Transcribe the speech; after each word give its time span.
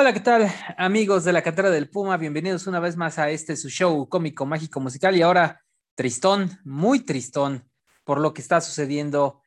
Hola, 0.00 0.12
¿qué 0.12 0.20
tal 0.20 0.48
amigos 0.76 1.24
de 1.24 1.32
la 1.32 1.42
cantera 1.42 1.70
del 1.70 1.90
Puma? 1.90 2.16
Bienvenidos 2.18 2.68
una 2.68 2.78
vez 2.78 2.96
más 2.96 3.18
a 3.18 3.30
este 3.30 3.56
su 3.56 3.68
show 3.68 4.08
cómico, 4.08 4.46
mágico, 4.46 4.78
musical 4.78 5.16
y 5.16 5.22
ahora 5.22 5.64
tristón, 5.96 6.50
muy 6.64 7.00
tristón 7.00 7.68
por 8.04 8.20
lo 8.20 8.32
que 8.32 8.40
está 8.40 8.60
sucediendo 8.60 9.42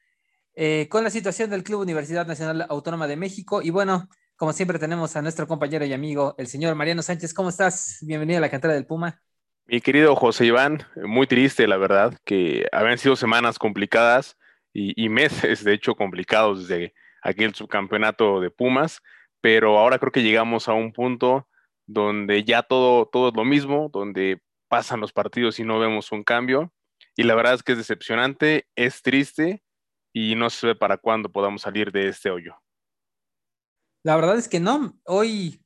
eh, 0.54 0.90
con 0.90 1.06
la 1.06 1.10
situación 1.10 1.50
del 1.50 1.64
Club 1.64 1.80
Universidad 1.80 2.28
Nacional 2.28 2.66
Autónoma 2.68 3.08
de 3.08 3.16
México. 3.16 3.62
Y 3.62 3.70
bueno, 3.70 4.10
como 4.36 4.52
siempre 4.52 4.78
tenemos 4.78 5.16
a 5.16 5.22
nuestro 5.22 5.48
compañero 5.48 5.86
y 5.86 5.94
amigo, 5.94 6.36
el 6.38 6.48
señor 6.48 6.76
Mariano 6.76 7.02
Sánchez. 7.02 7.34
¿Cómo 7.34 7.48
estás? 7.48 8.00
Bienvenido 8.02 8.40
a 8.40 8.42
la 8.42 8.50
cantera 8.50 8.74
del 8.74 8.86
Puma. 8.86 9.22
Mi 9.68 9.80
querido 9.80 10.18
José 10.18 10.48
Iván, 10.48 10.84
muy 10.98 11.28
triste 11.28 11.66
la 11.66 11.78
verdad, 11.78 12.18
que 12.26 12.68
habían 12.74 12.98
sido 12.98 13.16
semanas 13.16 13.58
complicadas 13.58 14.36
y, 14.74 15.08
meses 15.08 15.64
de 15.64 15.74
hecho 15.74 15.96
complicados 15.96 16.68
desde 16.68 16.94
aquel 17.24 17.56
subcampeonato 17.56 18.42
de 18.42 18.50
Pumas 18.50 19.02
pero 19.42 19.78
ahora 19.78 20.00
creo 20.00 20.12
que 20.12 20.24
llegamos 20.24 20.68
a 20.68 20.74
un 20.74 20.94
punto 20.94 21.48
donde 21.88 22.44
ya 22.44 22.64
todo, 22.64 23.08
todo 23.08 23.30
es 23.30 23.36
lo 23.36 23.44
mismo, 23.44 23.90
donde 23.92 24.42
pasan 24.68 25.02
los 25.02 25.12
partidos 25.12 25.60
y 25.60 25.64
no 25.64 25.80
vemos 25.80 26.12
un 26.12 26.24
cambio. 26.24 26.72
Y 27.16 27.24
la 27.24 27.36
verdad 27.36 27.56
es 27.56 27.64
que 27.64 27.74
es 27.74 27.78
decepcionante, 27.78 28.68
es 28.76 29.02
triste 29.02 29.64
y 30.14 30.36
no 30.36 30.50
sé 30.50 30.76
para 30.76 30.98
cuándo 30.98 31.32
podamos 31.32 31.62
salir 31.62 31.92
de 31.92 32.08
este 32.08 32.30
hoyo. 32.30 32.56
La 34.04 34.16
verdad 34.16 34.38
es 34.38 34.48
que 34.48 34.60
no. 34.60 34.98
Hoy 35.06 35.62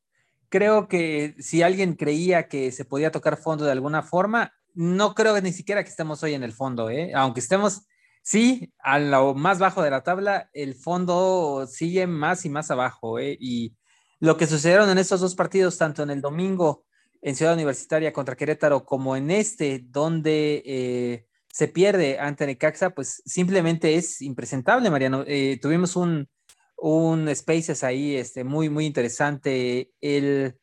creo 0.49 0.87
que 0.87 1.35
si 1.39 1.61
alguien 1.61 1.93
creía 1.93 2.47
que 2.47 2.71
se 2.71 2.85
podía 2.85 3.11
tocar 3.11 3.37
fondo 3.37 3.65
de 3.65 3.71
alguna 3.71 4.01
forma, 4.01 4.53
no 4.73 5.13
creo 5.13 5.39
ni 5.41 5.51
siquiera 5.51 5.83
que 5.83 5.89
estemos 5.89 6.21
hoy 6.23 6.33
en 6.33 6.43
el 6.43 6.51
fondo, 6.51 6.89
¿eh? 6.89 7.11
aunque 7.13 7.39
estemos 7.39 7.87
Sí, 8.27 8.73
a 8.79 8.97
lo 8.97 9.35
más 9.35 9.59
bajo 9.59 9.83
de 9.83 9.91
la 9.91 10.01
tabla, 10.01 10.49
el 10.53 10.73
fondo 10.73 11.67
sigue 11.67 12.07
más 12.07 12.43
y 12.43 12.49
más 12.49 12.71
abajo. 12.71 13.19
¿eh? 13.19 13.37
Y 13.39 13.75
lo 14.19 14.35
que 14.35 14.47
sucedieron 14.47 14.89
en 14.89 14.97
estos 14.97 15.21
dos 15.21 15.35
partidos, 15.35 15.77
tanto 15.77 16.01
en 16.01 16.09
el 16.09 16.21
domingo 16.21 16.85
en 17.21 17.35
Ciudad 17.35 17.53
Universitaria 17.53 18.11
contra 18.11 18.35
Querétaro, 18.35 18.83
como 18.83 19.15
en 19.15 19.29
este, 19.29 19.85
donde 19.85 20.63
eh, 20.65 21.27
se 21.53 21.67
pierde 21.67 22.17
ante 22.17 22.47
Necaxa, 22.47 22.89
pues 22.89 23.21
simplemente 23.27 23.93
es 23.93 24.23
impresentable, 24.23 24.89
Mariano. 24.89 25.23
Eh, 25.27 25.59
tuvimos 25.61 25.95
un, 25.95 26.27
un 26.77 27.29
Spaces 27.35 27.83
ahí 27.83 28.15
este, 28.15 28.43
muy, 28.43 28.69
muy 28.69 28.87
interesante 28.87 29.91
el, 30.01 30.57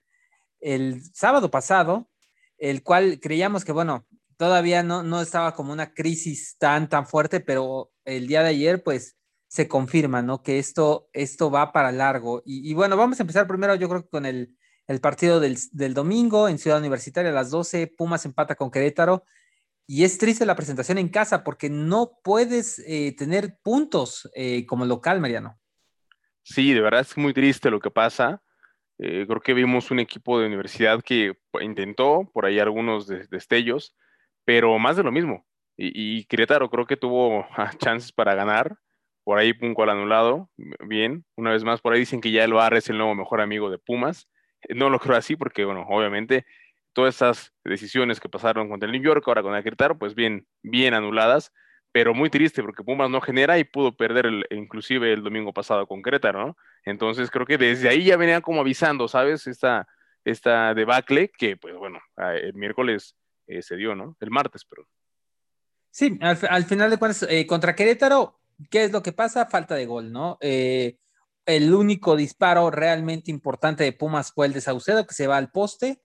el 0.60 1.00
sábado 1.14 1.48
pasado, 1.52 2.10
el 2.58 2.82
cual 2.82 3.20
creíamos 3.20 3.64
que, 3.64 3.70
bueno, 3.70 4.04
todavía 4.42 4.82
no, 4.82 5.04
no 5.04 5.20
estaba 5.20 5.54
como 5.54 5.72
una 5.72 5.94
crisis 5.94 6.56
tan, 6.58 6.88
tan 6.88 7.06
fuerte, 7.06 7.38
pero 7.38 7.92
el 8.04 8.26
día 8.26 8.42
de 8.42 8.48
ayer, 8.48 8.82
pues 8.82 9.16
se 9.46 9.68
confirma, 9.68 10.20
¿no? 10.20 10.42
Que 10.42 10.58
esto, 10.58 11.08
esto 11.12 11.48
va 11.48 11.70
para 11.70 11.92
largo. 11.92 12.42
Y, 12.44 12.74
bueno, 12.74 12.96
vamos 12.96 13.20
a 13.20 13.22
empezar 13.22 13.46
primero, 13.46 13.76
yo 13.76 13.88
creo 13.88 14.02
que 14.02 14.08
con 14.08 14.26
el, 14.26 14.56
el 14.88 15.00
partido 15.00 15.38
del, 15.38 15.56
del, 15.70 15.94
domingo 15.94 16.48
en 16.48 16.58
Ciudad 16.58 16.80
Universitaria 16.80 17.30
a 17.30 17.34
las 17.34 17.50
12, 17.50 17.86
Pumas 17.96 18.24
empata 18.24 18.56
con 18.56 18.72
Querétaro. 18.72 19.22
Y 19.86 20.02
es 20.02 20.18
triste 20.18 20.44
la 20.44 20.56
presentación 20.56 20.98
en 20.98 21.08
casa 21.08 21.44
porque 21.44 21.70
no 21.70 22.18
puedes 22.24 22.80
eh, 22.84 23.14
tener 23.16 23.58
puntos 23.62 24.28
eh, 24.34 24.66
como 24.66 24.86
local, 24.86 25.20
Mariano. 25.20 25.56
Sí, 26.42 26.74
de 26.74 26.80
verdad 26.80 27.02
es 27.02 27.16
muy 27.16 27.32
triste 27.32 27.70
lo 27.70 27.78
que 27.78 27.92
pasa. 27.92 28.42
Eh, 28.98 29.24
creo 29.28 29.40
que 29.40 29.54
vimos 29.54 29.92
un 29.92 30.00
equipo 30.00 30.40
de 30.40 30.48
universidad 30.48 31.00
que 31.00 31.38
intentó 31.60 32.28
por 32.34 32.44
ahí 32.44 32.58
algunos 32.58 33.06
destellos, 33.06 33.94
pero 34.44 34.78
más 34.78 34.96
de 34.96 35.02
lo 35.02 35.12
mismo. 35.12 35.46
Y, 35.76 36.20
y 36.20 36.24
Querétaro 36.26 36.70
creo 36.70 36.86
que 36.86 36.96
tuvo 36.96 37.46
ah, 37.56 37.72
chances 37.78 38.12
para 38.12 38.34
ganar. 38.34 38.76
Por 39.24 39.38
ahí 39.38 39.52
un 39.62 39.74
gol 39.74 39.90
anulado. 39.90 40.50
Bien, 40.86 41.24
una 41.36 41.50
vez 41.52 41.64
más, 41.64 41.80
por 41.80 41.92
ahí 41.92 42.00
dicen 42.00 42.20
que 42.20 42.32
ya 42.32 42.44
el 42.44 42.54
Bar 42.54 42.74
es 42.74 42.90
el 42.90 42.98
nuevo 42.98 43.14
mejor 43.14 43.40
amigo 43.40 43.70
de 43.70 43.78
Pumas. 43.78 44.28
No 44.68 44.90
lo 44.90 44.98
creo 44.98 45.16
así 45.16 45.36
porque, 45.36 45.64
bueno, 45.64 45.86
obviamente 45.88 46.44
todas 46.92 47.16
esas 47.16 47.52
decisiones 47.64 48.20
que 48.20 48.28
pasaron 48.28 48.68
contra 48.68 48.86
el 48.86 48.92
New 48.92 49.02
York, 49.02 49.24
ahora 49.26 49.42
con 49.42 49.54
el 49.54 49.96
pues 49.98 50.14
bien, 50.14 50.46
bien 50.62 50.94
anuladas, 50.94 51.52
pero 51.92 52.14
muy 52.14 52.30
triste 52.30 52.62
porque 52.62 52.84
Pumas 52.84 53.10
no 53.10 53.20
genera 53.20 53.58
y 53.58 53.64
pudo 53.64 53.96
perder 53.96 54.26
el, 54.26 54.46
inclusive 54.50 55.12
el 55.12 55.22
domingo 55.22 55.52
pasado 55.52 55.86
con 55.86 56.02
Querétaro, 56.02 56.46
¿no? 56.46 56.56
Entonces 56.84 57.30
creo 57.30 57.46
que 57.46 57.58
desde 57.58 57.88
ahí 57.88 58.04
ya 58.04 58.16
venían 58.16 58.42
como 58.42 58.60
avisando, 58.60 59.08
¿sabes? 59.08 59.46
Esta, 59.46 59.86
esta 60.24 60.74
debacle 60.74 61.30
que, 61.30 61.56
pues 61.56 61.74
bueno, 61.76 62.00
el 62.16 62.54
miércoles 62.54 63.16
eh, 63.58 63.62
se 63.62 63.76
dio, 63.76 63.94
¿no? 63.94 64.16
El 64.20 64.30
martes, 64.30 64.64
pero. 64.64 64.86
Sí, 65.90 66.18
al, 66.22 66.64
final 66.64 66.90
de 66.90 66.96
cuentas, 66.96 67.26
eh, 67.28 67.46
contra 67.46 67.76
Querétaro, 67.76 68.40
¿qué 68.70 68.84
es 68.84 68.92
lo 68.92 69.02
que 69.02 69.12
pasa? 69.12 69.46
Falta 69.46 69.74
de 69.74 69.84
gol, 69.84 70.10
¿no? 70.10 70.38
Eh, 70.40 70.96
el 71.44 71.74
único 71.74 72.16
disparo 72.16 72.70
realmente 72.70 73.30
importante 73.30 73.84
de 73.84 73.92
Pumas 73.92 74.32
fue 74.32 74.46
el 74.46 74.54
de 74.54 74.62
Saucedo, 74.62 75.06
que 75.06 75.14
se 75.14 75.26
va 75.26 75.36
al 75.36 75.50
poste. 75.50 76.00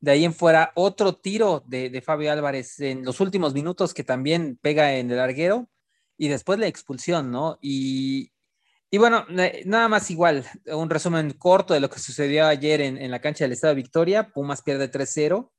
De 0.00 0.10
ahí 0.10 0.24
en 0.24 0.34
fuera, 0.34 0.72
otro 0.74 1.16
tiro 1.16 1.62
de, 1.66 2.02
Fabio 2.04 2.32
Álvarez 2.32 2.80
en 2.80 3.04
los 3.04 3.20
últimos 3.20 3.54
minutos 3.54 3.94
que 3.94 4.04
también 4.04 4.58
pega 4.60 4.94
en 4.94 5.10
el 5.10 5.16
larguero. 5.16 5.70
Y 6.18 6.28
después 6.28 6.58
la 6.58 6.66
expulsión, 6.66 7.30
¿no? 7.30 7.58
Y, 7.62 8.32
y 8.90 8.98
bueno, 8.98 9.24
nada 9.64 9.88
más 9.88 10.10
igual, 10.10 10.44
un 10.66 10.90
resumen 10.90 11.32
corto 11.32 11.72
de 11.72 11.80
lo 11.80 11.88
que 11.88 11.98
sucedió 11.98 12.46
ayer 12.46 12.82
en, 12.82 12.98
en 12.98 13.10
la 13.10 13.20
cancha 13.20 13.44
del 13.44 13.52
Estado 13.52 13.74
de 13.74 13.82
Victoria. 13.82 14.30
Pumas 14.34 14.60
pierde 14.60 14.90
3-0. 14.90 15.50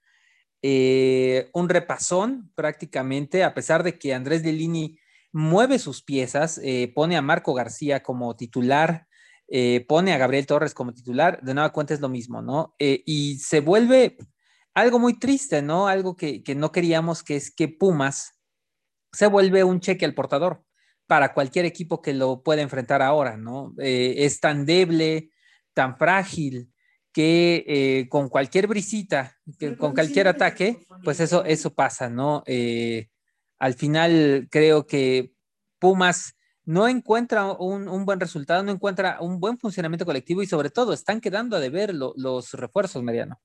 Eh, 0.64 1.50
un 1.54 1.70
repasón 1.70 2.52
prácticamente, 2.54 3.44
a 3.44 3.54
pesar 3.54 3.84
de 3.84 3.98
que 3.98 4.14
Andrés 4.14 4.44
Delini 4.44 5.00
mueve 5.32 5.80
sus 5.80 6.04
piezas, 6.04 6.60
eh, 6.64 6.92
pone 6.94 7.18
a 7.18 7.22
Marco 7.22 7.54
García 7.54 8.04
como 8.04 8.36
titular, 8.36 9.08
eh, 9.48 9.86
pone 9.88 10.14
a 10.14 10.18
Gabriel 10.18 10.46
Torres 10.46 10.74
como 10.74 10.94
titular, 10.94 11.42
de 11.42 11.54
nueva 11.54 11.74
cuenta 11.74 11.94
es 11.94 12.00
lo 12.00 12.10
mismo, 12.10 12.42
¿no? 12.42 12.76
y 12.80 13.38
se 13.40 13.60
vuelve 13.60 14.18
algo 14.74 15.00
muy 15.00 15.20
triste, 15.20 15.62
¿no? 15.62 15.88
Algo 15.88 16.16
que, 16.16 16.44
que, 16.44 16.56
no 16.56 16.72
queríamos, 16.72 17.24
que 17.24 17.36
es 17.36 17.54
que 17.54 17.68
Pumas 17.68 18.40
se 19.12 19.28
vuelve 19.28 19.64
un 19.64 19.82
cheque 19.82 20.06
al 20.06 20.14
portador 20.14 20.64
para 21.08 21.34
cualquier 21.34 21.66
equipo 21.66 22.02
que 22.02 22.14
lo 22.14 22.44
pueda 22.44 22.62
enfrentar 22.62 23.02
ahora, 23.02 23.36
¿no? 23.36 23.74
es 23.78 24.40
tan 24.40 24.66
deble, 24.66 25.32
tan 25.74 25.98
frágil, 25.98 26.71
que 27.14 27.66
eh, 27.68 28.10
con 28.10 28.30
cualquier 28.30 28.68
brisita, 28.68 29.38
con 29.78 29.94
cualquier 29.94 30.28
ataque, 30.28 30.86
pues 31.04 31.20
eso, 31.20 31.44
eso 31.44 31.74
pasa, 31.74 32.10
¿no? 32.10 32.44
Eh, 32.46 33.10
al 33.60 33.74
final 33.74 34.48
creo 34.50 34.88
que 34.88 35.34
Pumas 35.80 36.36
no 36.64 36.88
encuentra 36.88 37.52
un, 37.52 38.06
buen 38.06 38.20
resultado, 38.20 38.64
no 38.64 38.72
encuentra 38.72 39.18
un 39.20 39.40
buen 39.40 39.58
funcionamiento 39.58 40.06
colectivo 40.06 40.42
y 40.42 40.48
sobre 40.48 40.70
todo 40.70 40.94
están 40.94 41.20
quedando 41.20 41.58
a 41.58 41.60
deber 41.60 41.94
los 41.94 42.54
refuerzos, 42.54 43.04
Mariano. 43.04 43.42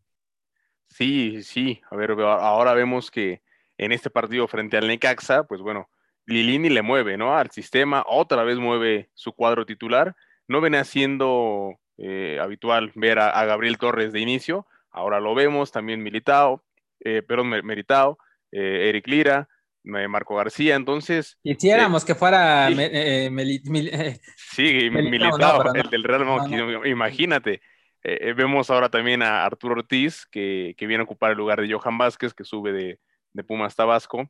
Sí, 0.88 1.42
sí, 1.42 1.80
a 1.90 1.96
ver, 1.96 2.12
ahora 2.12 2.72
vemos 2.74 3.10
que 3.10 3.42
en 3.78 3.92
este 3.92 4.10
partido 4.10 4.46
frente 4.46 4.76
al 4.76 4.86
Necaxa, 4.86 5.44
pues 5.44 5.60
bueno, 5.60 5.90
Lilini 6.24 6.68
le 6.68 6.82
mueve, 6.82 7.16
¿no? 7.16 7.36
Al 7.36 7.50
sistema, 7.50 8.04
otra 8.06 8.44
vez 8.44 8.58
mueve 8.58 9.10
su 9.14 9.32
cuadro 9.32 9.66
titular, 9.66 10.14
no 10.46 10.60
viene 10.60 10.78
haciendo 10.78 11.78
eh, 11.98 12.38
habitual 12.40 12.92
ver 12.94 13.18
a, 13.18 13.44
Gabriel 13.46 13.78
Torres 13.78 14.12
de 14.12 14.20
inicio, 14.20 14.66
ahora 14.90 15.18
lo 15.18 15.34
vemos, 15.34 15.72
también 15.72 16.02
Militao, 16.02 16.62
eh, 17.00 17.22
perdón, 17.22 17.48
Meritao, 17.64 18.18
eh, 18.52 18.88
Eric 18.88 19.08
Lira, 19.08 19.48
Marco 19.82 20.34
García, 20.34 20.74
entonces... 20.74 21.38
Quisiéramos 21.42 22.04
que 22.04 22.14
fuera... 22.14 22.68
sí, 22.68 22.74
Militao, 24.90 25.74
el 25.74 25.90
del 25.90 26.02
Real 26.02 26.24
Madrid, 26.24 26.86
imagínate. 26.86 27.60
vemos 28.02 28.68
ahora 28.68 28.90
también 28.90 29.22
a 29.22 29.44
Arturo 29.44 29.74
Ortiz, 29.74 30.26
que, 30.26 30.74
viene 30.80 31.02
a 31.02 31.04
ocupar 31.04 31.30
el 31.30 31.38
lugar 31.38 31.60
de 31.60 31.72
Johan 31.72 31.98
Vázquez, 31.98 32.34
que 32.34 32.44
sube 32.44 32.72
de, 32.72 32.98
de 33.32 33.44
Pumas 33.44 33.76
Tabasco. 33.76 34.28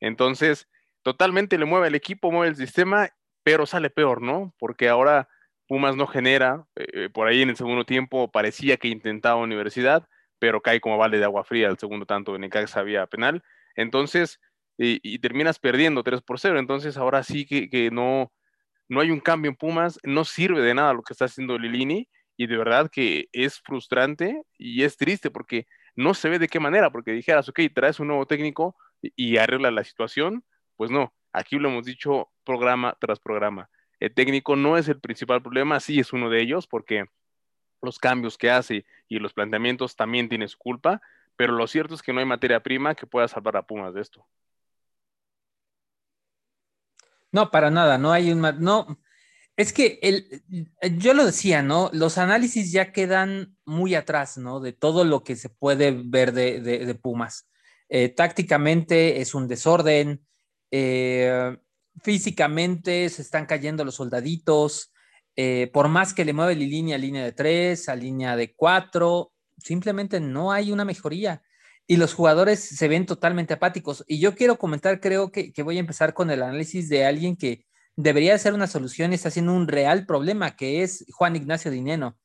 Entonces, 0.00 0.68
totalmente 1.02 1.56
le 1.56 1.66
mueve 1.66 1.86
el 1.86 1.94
equipo, 1.94 2.32
mueve 2.32 2.48
el 2.48 2.56
sistema, 2.56 3.10
pero 3.44 3.64
sale 3.64 3.90
peor, 3.90 4.20
¿no? 4.20 4.52
Porque 4.58 4.88
ahora 4.88 5.28
Pumas 5.66 5.96
no 5.96 6.06
genera, 6.06 6.66
eh, 6.76 6.86
eh, 6.92 7.08
por 7.10 7.28
ahí 7.28 7.42
en 7.42 7.50
el 7.50 7.56
segundo 7.56 7.84
tiempo 7.84 8.30
parecía 8.30 8.76
que 8.76 8.88
intentaba 8.88 9.36
Universidad, 9.36 10.08
pero 10.38 10.60
cae 10.62 10.80
como 10.80 10.98
vale 10.98 11.18
de 11.18 11.24
agua 11.24 11.44
fría 11.44 11.68
el 11.68 11.78
segundo 11.78 12.06
tanto 12.06 12.34
en 12.34 12.42
Necaxa 12.42 12.80
había 12.80 13.06
penal, 13.06 13.42
entonces, 13.74 14.40
y, 14.78 15.18
terminas 15.20 15.58
perdiendo 15.58 16.02
3 16.02 16.22
por 16.22 16.38
0, 16.40 16.58
entonces 16.58 16.96
ahora 16.96 17.22
sí 17.22 17.46
que, 17.46 17.90
no, 17.92 18.32
no 18.88 19.00
hay 19.00 19.10
un 19.10 19.20
cambio 19.20 19.50
en 19.50 19.56
Pumas, 19.56 19.98
no 20.04 20.24
sirve 20.24 20.60
de 20.62 20.74
nada 20.74 20.92
lo 20.94 21.02
que 21.02 21.14
está 21.14 21.26
haciendo 21.26 21.58
Lilini, 21.58 22.08
y 22.36 22.46
de 22.46 22.56
verdad 22.58 22.90
que 22.92 23.28
es 23.32 23.60
frustrante 23.60 24.42
y 24.58 24.82
es 24.84 24.96
triste 24.98 25.30
porque 25.30 25.66
no 25.94 26.12
se 26.14 26.28
ve 26.28 26.38
de 26.38 26.48
qué 26.48 26.60
manera, 26.60 26.90
porque 26.90 27.12
dijeras, 27.12 27.48
ok, 27.48 27.60
traes 27.74 28.00
un 28.00 28.08
nuevo 28.08 28.26
técnico 28.26 28.76
y, 29.02 29.12
y 29.16 29.36
arregla 29.38 29.70
la 29.70 29.84
situación, 29.84 30.44
pues 30.76 30.90
no, 30.90 31.14
aquí 31.32 31.58
lo 31.58 31.70
hemos 31.70 31.86
dicho 31.86 32.30
programa 32.44 32.96
tras 33.00 33.18
programa 33.20 33.70
el 34.00 34.14
técnico 34.14 34.56
no 34.56 34.76
es 34.76 34.88
el 34.88 35.00
principal 35.00 35.42
problema, 35.42 35.80
sí 35.80 35.98
es 35.98 36.12
uno 36.12 36.30
de 36.30 36.42
ellos, 36.42 36.66
porque 36.66 37.06
los 37.82 37.98
cambios 37.98 38.36
que 38.36 38.50
hace 38.50 38.84
y 39.08 39.18
los 39.18 39.32
planteamientos 39.32 39.96
también 39.96 40.28
tiene 40.28 40.48
su 40.48 40.58
culpa, 40.58 41.00
pero 41.36 41.52
lo 41.52 41.66
cierto 41.66 41.94
es 41.94 42.02
que 42.02 42.12
no 42.12 42.20
hay 42.20 42.26
materia 42.26 42.62
prima 42.62 42.94
que 42.94 43.06
pueda 43.06 43.28
salvar 43.28 43.56
a 43.56 43.62
Pumas 43.62 43.94
de 43.94 44.00
esto. 44.00 44.26
No, 47.32 47.50
para 47.50 47.70
nada, 47.70 47.98
no 47.98 48.12
hay 48.12 48.32
un... 48.32 48.40
No, 48.60 48.98
Es 49.56 49.72
que 49.72 49.98
el, 50.02 50.42
yo 50.98 51.12
lo 51.12 51.26
decía, 51.26 51.62
¿no? 51.62 51.90
Los 51.92 52.18
análisis 52.18 52.72
ya 52.72 52.92
quedan 52.92 53.56
muy 53.64 53.94
atrás, 53.94 54.38
¿no? 54.38 54.60
De 54.60 54.72
todo 54.72 55.04
lo 55.04 55.22
que 55.22 55.36
se 55.36 55.50
puede 55.50 55.90
ver 55.92 56.32
de, 56.32 56.98
Pumas. 57.02 57.48
Eh, 57.88 58.08
tácticamente 58.08 59.20
es 59.20 59.34
un 59.34 59.48
desorden, 59.48 60.26
eh, 60.70 61.56
físicamente 62.02 63.08
se 63.08 63.22
están 63.22 63.46
cayendo 63.46 63.84
los 63.84 63.96
soldaditos, 63.96 64.92
eh, 65.36 65.70
por 65.72 65.88
más 65.88 66.14
que 66.14 66.24
le 66.24 66.32
mueve 66.32 66.54
la 66.54 66.60
línea 66.60 66.96
a 66.96 66.98
línea 66.98 67.24
de 67.24 67.32
tres, 67.32 67.88
a 67.88 67.96
línea 67.96 68.36
de 68.36 68.54
cuatro, 68.54 69.32
simplemente 69.58 70.20
no 70.20 70.52
hay 70.52 70.72
una 70.72 70.84
mejoría 70.84 71.42
y 71.86 71.96
los 71.96 72.14
jugadores 72.14 72.60
se 72.60 72.88
ven 72.88 73.06
totalmente 73.06 73.54
apáticos. 73.54 74.04
Y 74.08 74.18
yo 74.18 74.34
quiero 74.34 74.58
comentar, 74.58 75.00
creo 75.00 75.30
que, 75.30 75.52
voy 75.62 75.76
a 75.76 75.80
empezar 75.80 76.14
con 76.14 76.30
el 76.30 76.42
análisis 76.42 76.88
de 76.88 77.04
alguien 77.04 77.36
que 77.36 77.64
debería 77.94 78.38
ser 78.38 78.54
una 78.54 78.66
solución 78.66 79.12
y 79.12 79.14
está 79.14 79.30
siendo 79.30 79.52
un 79.52 79.68
real 79.68 80.06
problema, 80.06 80.56
que 80.56 80.82
es 80.82 81.04
Juan 81.12 81.36
Ignacio 81.36 81.70
Dineno. 81.70 82.18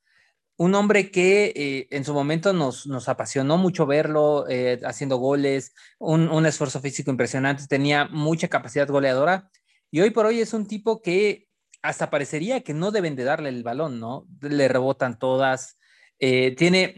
Un 0.58 0.76
hombre 0.76 1.12
que 1.12 1.54
eh, 1.56 1.88
en 1.92 2.06
su 2.06 2.14
momento 2.14 2.54
nos, 2.54 3.10
apasionó 3.10 3.58
mucho 3.58 3.86
verlo 3.86 4.48
eh, 4.50 4.80
haciendo 4.86 5.18
goles, 5.18 5.74
un, 6.00 6.46
esfuerzo 6.46 6.82
físico 6.82 7.12
impresionante, 7.12 7.68
tenía 7.68 8.06
mucha 8.06 8.48
capacidad 8.48 8.88
goleadora 8.88 9.50
y 9.92 10.02
hoy 10.02 10.10
por 10.12 10.26
hoy 10.26 10.40
es 10.40 10.54
un 10.54 10.66
tipo 10.66 11.02
que 11.02 11.48
hasta 11.82 12.10
parecería 12.10 12.62
que 12.62 12.74
no 12.74 12.92
deben 12.92 13.16
de 13.16 13.24
darle 13.24 13.50
el 13.50 13.64
balón, 13.64 14.00
¿no? 14.00 14.28
Le 14.42 14.68
rebotan 14.68 15.20
todas. 15.20 15.78
Eh, 16.20 16.56
tiene, 16.56 16.96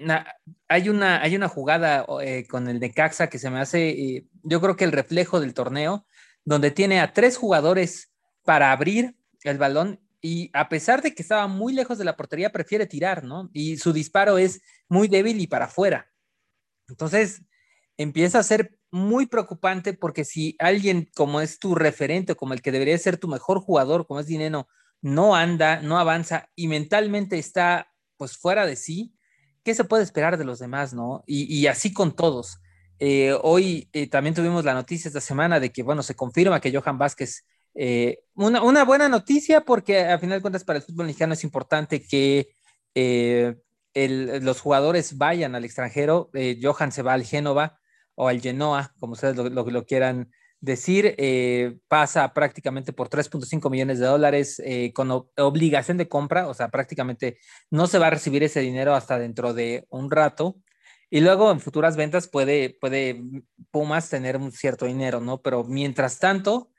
hay, 0.68 0.90
una, 0.90 1.22
hay 1.22 1.36
una 1.36 1.48
jugada 1.48 2.06
con 2.50 2.68
el 2.68 2.80
Necaxa 2.80 3.28
que 3.28 3.40
se 3.40 3.50
me 3.50 3.60
hace, 3.60 4.26
yo 4.44 4.60
creo 4.60 4.76
que 4.76 4.84
el 4.84 4.92
reflejo 4.92 5.40
del 5.40 5.54
torneo, 5.54 6.06
donde 6.44 6.72
tiene 6.72 7.00
a 7.00 7.14
tres 7.14 7.38
jugadores 7.38 8.12
para 8.44 8.72
abrir 8.72 9.16
el 9.44 9.58
balón 9.58 10.02
y 10.26 10.50
a 10.54 10.70
pesar 10.70 11.02
de 11.02 11.14
que 11.14 11.22
estaba 11.22 11.48
muy 11.48 11.74
lejos 11.74 11.98
de 11.98 12.06
la 12.06 12.16
portería, 12.16 12.52
prefiere 12.52 12.86
tirar, 12.86 13.26
¿no? 13.26 13.50
Y 13.52 13.76
su 13.78 13.92
disparo 13.92 14.38
es 14.38 14.62
muy 14.88 15.10
débil 15.10 15.40
y 15.42 15.48
para 15.48 15.66
afuera. 15.66 16.10
Entonces, 16.88 17.42
empieza 17.98 18.40
a 18.40 18.44
ser 18.44 18.78
muy 18.94 19.26
preocupante 19.26 19.94
porque 19.94 20.24
si 20.24 20.56
alguien 20.60 21.10
como 21.16 21.42
es 21.42 21.58
tu 21.58 21.74
referente, 21.74 22.36
como 22.36 22.54
el 22.54 22.62
que 22.62 22.72
debería 22.72 22.96
ser 23.00 23.18
tu 23.18 23.28
mejor 23.28 23.60
jugador, 23.60 24.06
como 24.06 24.20
es 24.20 24.28
Dineno, 24.28 24.68
no 25.02 25.36
anda, 25.36 25.82
no 25.82 25.98
avanza 25.98 26.48
y 26.56 26.68
mentalmente 26.68 27.40
está 27.40 27.88
pues 28.18 28.38
fuera 28.38 28.68
de 28.68 28.76
sí, 28.76 29.16
¿qué 29.64 29.74
se 29.74 29.84
puede 29.84 30.04
esperar 30.04 30.38
de 30.38 30.46
los 30.46 30.60
demás, 30.60 30.94
no? 30.94 31.24
Y, 31.26 31.66
así 31.66 31.92
con 31.92 32.16
todos. 32.16 32.60
Eh, 33.00 33.36
hoy 33.42 33.90
eh, 33.94 34.08
también 34.08 34.36
tuvimos 34.36 34.64
la 34.64 34.76
noticia 34.76 35.10
esta 35.10 35.22
semana 35.22 35.60
de 35.60 35.72
que, 35.72 35.82
bueno, 35.82 36.04
se 36.04 36.16
confirma 36.16 36.62
que 36.62 36.72
Johan 36.72 37.00
Vázquez 37.00 37.46
eh, 37.74 38.20
una, 38.36 38.84
buena 38.84 39.10
noticia 39.10 39.62
porque 39.62 40.02
a 40.02 40.20
final 40.20 40.38
de 40.38 40.42
cuentas 40.44 40.64
para 40.64 40.78
el 40.78 40.86
fútbol 40.86 41.08
mexicano 41.08 41.34
es 41.34 41.44
importante 41.44 42.06
que 42.06 42.50
los 43.96 44.62
jugadores 44.62 45.18
vayan 45.18 45.56
al 45.56 45.66
extranjero. 45.66 46.30
Johan 46.62 46.92
se 46.92 47.02
va 47.02 47.14
al 47.14 47.24
Génova 47.24 47.80
o 48.16 48.28
al 48.28 48.42
Genoa, 48.42 48.94
como 49.00 49.14
ustedes 49.14 49.36
lo, 49.36 49.86
quieran 49.86 50.32
decir, 50.60 51.16
pasa 51.88 52.34
prácticamente 52.34 52.94
por 52.94 53.10
3.5 53.10 53.70
millones 53.70 54.00
de 54.00 54.06
dólares 54.06 54.62
con 54.94 55.12
obligación 55.38 55.98
de 55.98 56.08
compra, 56.08 56.48
o 56.48 56.54
sea, 56.54 56.70
prácticamente 56.70 57.38
no 57.70 57.88
se 57.88 58.00
va 58.00 58.08
a 58.08 58.12
recibir 58.12 58.44
ese 58.44 58.62
dinero 58.62 58.96
hasta 58.96 59.20
dentro 59.20 59.54
de 59.54 59.86
un 59.90 60.10
rato. 60.10 60.58
Y 61.10 61.20
luego 61.20 61.52
en 61.52 61.60
futuras 61.60 61.96
ventas 61.96 62.28
puede, 62.28 62.76
puede 62.82 63.22
Pumas 63.70 64.10
tener 64.10 64.36
un 64.36 64.52
cierto 64.52 64.88
dinero, 64.88 65.20
¿no? 65.20 65.44
Pero 65.44 65.64
mientras 65.64 66.18
tanto, 66.18 66.72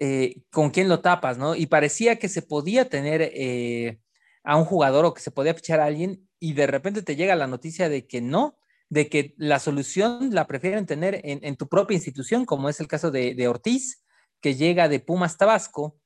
eh, 0.00 0.42
con 0.50 0.70
quién 0.70 0.88
lo 0.88 1.00
tapas, 1.00 1.38
¿no? 1.38 1.56
Y 1.56 1.66
parecía 1.66 2.16
que 2.20 2.28
se 2.28 2.42
podía 2.42 2.88
tener 2.88 3.20
eh, 3.22 3.98
a 4.44 4.56
un 4.56 4.64
jugador 4.64 5.04
o 5.04 5.14
que 5.14 5.20
se 5.20 5.32
podía 5.32 5.54
fichar 5.54 5.80
a 5.80 5.86
alguien 5.86 6.28
y 6.38 6.52
de 6.52 6.68
repente 6.68 7.02
te 7.02 7.16
llega 7.16 7.34
la 7.34 7.48
noticia 7.48 7.88
de 7.88 8.06
que 8.06 8.20
no, 8.20 8.58
de 8.88 9.08
que 9.08 9.34
la 9.36 9.58
solución 9.58 10.34
la 10.34 10.46
prefieren 10.46 10.86
tener 10.86 11.20
en, 11.24 11.56
tu 11.56 11.68
propia 11.68 11.94
institución, 11.94 12.44
como 12.44 12.68
es 12.68 12.80
el 12.80 12.88
caso 12.88 13.10
de, 13.10 13.48
Ortiz, 13.48 14.02
que 14.40 14.54
llega 14.54 14.88
de 14.88 15.00
Pumas 15.00 15.36
Tabasco, 15.36 15.98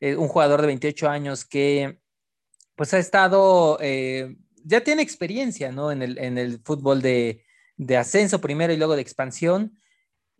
eh, 0.00 0.16
un 0.16 0.28
jugador 0.28 0.60
de 0.60 0.68
28 0.68 1.08
años 1.08 1.44
que 1.44 2.00
pues 2.76 2.94
ha 2.94 2.98
estado, 2.98 3.78
ya 4.64 4.80
tiene 4.82 5.02
experiencia, 5.02 5.70
¿no? 5.70 5.92
En 5.92 6.00
el, 6.00 6.16
en 6.16 6.38
el 6.38 6.60
fútbol 6.64 7.02
de, 7.02 7.44
de 7.76 7.96
ascenso 7.96 8.40
primero 8.40 8.72
y 8.72 8.76
luego 8.76 8.94
de 8.94 9.02
expansión 9.02 9.78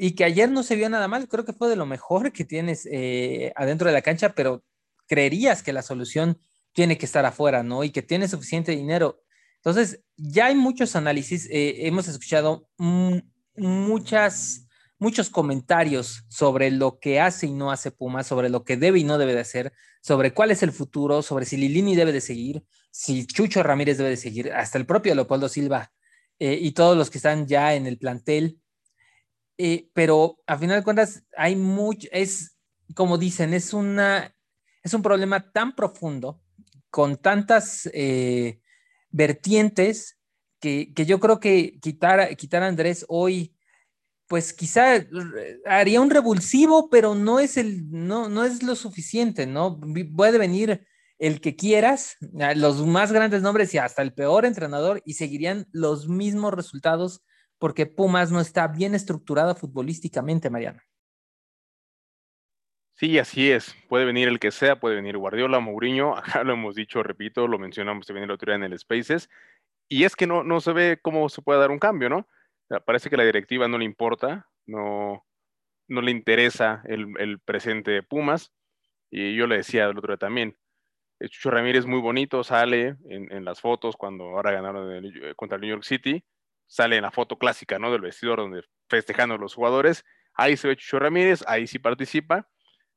y 0.03 0.13
que 0.13 0.25
ayer 0.25 0.51
no 0.51 0.63
se 0.63 0.77
vio 0.77 0.89
nada 0.89 1.09
mal, 1.09 1.29
creo 1.29 1.45
que 1.45 1.53
fue 1.53 1.69
de 1.69 1.77
lo 1.77 1.85
mejor 1.85 2.33
que 2.33 2.47
tienes 2.47 2.89
eh, 2.91 3.53
adentro 3.55 3.87
de 3.87 3.93
la 3.93 4.01
cancha, 4.01 4.35
pero 4.35 4.65
creerías 5.07 5.63
que 5.63 5.75
la 5.75 5.83
solución 5.83 6.39
tiene 6.73 6.97
que 6.97 7.05
estar 7.05 7.27
afuera, 7.27 7.63
¿no? 7.63 7.85
Y 7.85 7.91
que 7.91 8.01
tiene 8.01 8.27
suficiente 8.27 8.73
dinero. 8.73 9.23
Entonces, 9.63 10.03
ya 10.17 10.47
hay 10.47 10.55
muchos 10.55 10.97
análisis, 10.97 11.47
eh, 11.51 11.87
hemos 11.87 12.09
escuchado 12.09 12.67
muchas, 13.57 14.67
muchos 14.99 15.29
comentarios 15.29 16.25
sobre 16.29 16.71
lo 16.71 16.99
que 16.99 17.21
hace 17.21 17.47
y 17.47 17.53
no 17.53 17.71
hace 17.71 17.91
Puma, 17.91 18.25
sobre 18.25 18.49
lo 18.49 18.65
que 18.65 18.79
debe 18.79 19.01
y 19.01 19.05
no 19.05 19.19
debe 19.19 19.35
de 19.35 19.41
hacer, 19.41 19.73
sobre 20.01 20.33
cuál 20.33 20.51
es 20.51 20.63
el 20.63 20.73
futuro, 20.73 21.21
sobre 21.23 21.45
si 21.45 21.59
Lilini 21.59 21.95
debe 21.95 22.13
de 22.13 22.23
seguir, 22.23 22.65
si 22.91 23.27
Chucho 23.27 23.63
Ramírez 23.63 23.99
debe 23.99 24.11
de 24.11 24.17
seguir, 24.17 24.51
hasta 24.53 24.79
el 24.79 24.87
propio 24.87 25.15
Leopoldo 25.15 25.49
Silva 25.49 25.93
eh, 26.39 26.59
y 26.61 26.73
todos 26.73 26.97
los 26.97 27.11
que 27.11 27.19
están 27.19 27.47
ya 27.47 27.75
en 27.75 27.87
el 27.87 27.99
plantel. 27.99 28.59
Eh, 29.59 29.91
pero 29.93 30.39
a 30.47 30.57
final 30.57 30.79
de 30.79 30.85
cuentas 30.85 31.23
hay 31.37 31.55
mucho, 31.55 32.09
es 32.13 32.57
como 32.95 33.19
dicen, 33.19 33.53
es 33.53 33.75
una, 33.75 34.35
es 34.83 34.95
un 34.95 35.03
problema 35.03 35.53
tan 35.53 35.75
profundo, 35.75 36.41
con 36.89 37.19
tantas 37.19 37.89
eh, 37.93 38.61
vertientes, 39.11 40.19
que, 40.61 40.93
que, 40.95 41.07
yo 41.07 41.21
creo 41.21 41.41
que 41.41 41.79
quitar, 41.81 42.37
quitar 42.37 42.63
a 42.63 42.69
Andrés 42.69 43.05
hoy, 43.09 43.55
pues 44.29 44.53
quizá 44.53 45.05
haría 45.67 46.01
un 46.01 46.11
revulsivo, 46.11 46.89
pero 46.89 47.15
no 47.15 47.41
es, 47.41 47.57
el, 47.57 47.91
no, 47.91 48.29
no 48.29 48.45
es 48.45 48.63
lo 48.63 48.77
suficiente, 48.77 49.47
¿no? 49.47 49.81
Puede 50.15 50.39
venir 50.39 50.87
el 51.19 51.41
que 51.41 51.57
quieras, 51.57 52.17
los 52.55 52.87
más 52.87 53.13
grandes 53.13 53.43
nombres 53.43 53.75
y 53.75 53.79
hasta 53.79 54.03
el 54.03 54.15
peor 54.15 54.47
entrenador, 54.47 55.03
y 55.05 55.15
seguirían 55.15 55.67
los 55.73 56.09
mismos 56.09 56.55
resultados 56.55 57.23
porque 57.59 57.87
Pumas 57.87 58.31
no 58.31 58.41
está 58.41 58.69
bien 58.69 58.95
estructurado 58.95 59.55
futbolísticamente, 59.55 60.49
Mariano. 60.49 60.81
Sí, 63.01 63.19
así 63.19 63.51
es. 63.51 63.75
Puede 63.89 64.05
venir 64.05 64.29
el 64.29 64.39
que 64.39 64.51
sea, 64.51 64.79
puede 64.79 64.97
venir 64.97 65.17
Guardiola, 65.17 65.59
Mourinho, 65.59 66.15
acá 66.19 66.45
lo 66.45 66.53
hemos 66.53 66.75
dicho, 66.75 67.03
repito, 67.03 67.49
lo 67.49 67.59
mencionamos 67.59 68.07
también 68.07 68.25
el 68.25 68.31
otro 68.31 68.53
día 68.53 68.57
en 68.57 68.71
el 68.71 68.79
Spaces, 68.79 69.31
y 69.89 70.05
es 70.05 70.15
que 70.17 70.27
no, 70.27 70.45
no 70.45 70.61
se 70.61 70.75
ve 70.75 70.99
cómo 71.01 71.31
se 71.31 71.41
puede 71.41 71.61
dar 71.61 71.71
un 71.71 71.79
cambio, 71.79 72.11
¿no? 72.11 72.29
parece 72.85 73.09
que 73.11 73.17
la 73.17 73.25
directiva 73.25 73.69
no 73.69 73.79
le 73.79 73.87
importa, 73.87 74.49
no, 74.67 75.27
no 75.89 76.03
le 76.03 76.11
interesa 76.11 76.83
el, 76.85 77.41
presente 77.41 77.91
de 77.91 78.03
Pumas, 78.03 78.53
y 79.11 79.35
yo 79.35 79.47
le 79.47 79.57
decía 79.57 79.87
el 79.87 79.99
otro 79.99 80.13
día 80.13 80.19
también, 80.19 80.59
Chucho 81.23 81.51
Ramírez 81.51 81.87
muy 81.87 82.01
bonito, 82.01 82.45
sale 82.45 82.97
en, 83.09 83.45
las 83.47 83.63
fotos 83.63 83.97
cuando 83.97 84.25
ahora 84.25 84.53
ganaron 84.53 85.03
contra 85.37 85.57
el 85.57 85.63
New 85.63 85.71
York 85.71 85.85
City, 85.85 86.23
sale 86.67 86.97
en 86.97 87.03
la 87.03 87.11
foto 87.11 87.39
clásica, 87.39 87.79
¿no? 87.79 87.91
Del 87.91 88.03
vestidor 88.03 88.39
donde 88.39 88.63
festejando 88.89 89.37
los 89.39 89.55
jugadores. 89.55 90.05
Ahí 90.35 90.57
se 90.57 90.69
ve 90.69 90.77
Chucho 90.77 90.99
Ramírez, 90.99 91.45
ahí 91.49 91.67
sí 91.67 91.79
participa, 91.79 92.49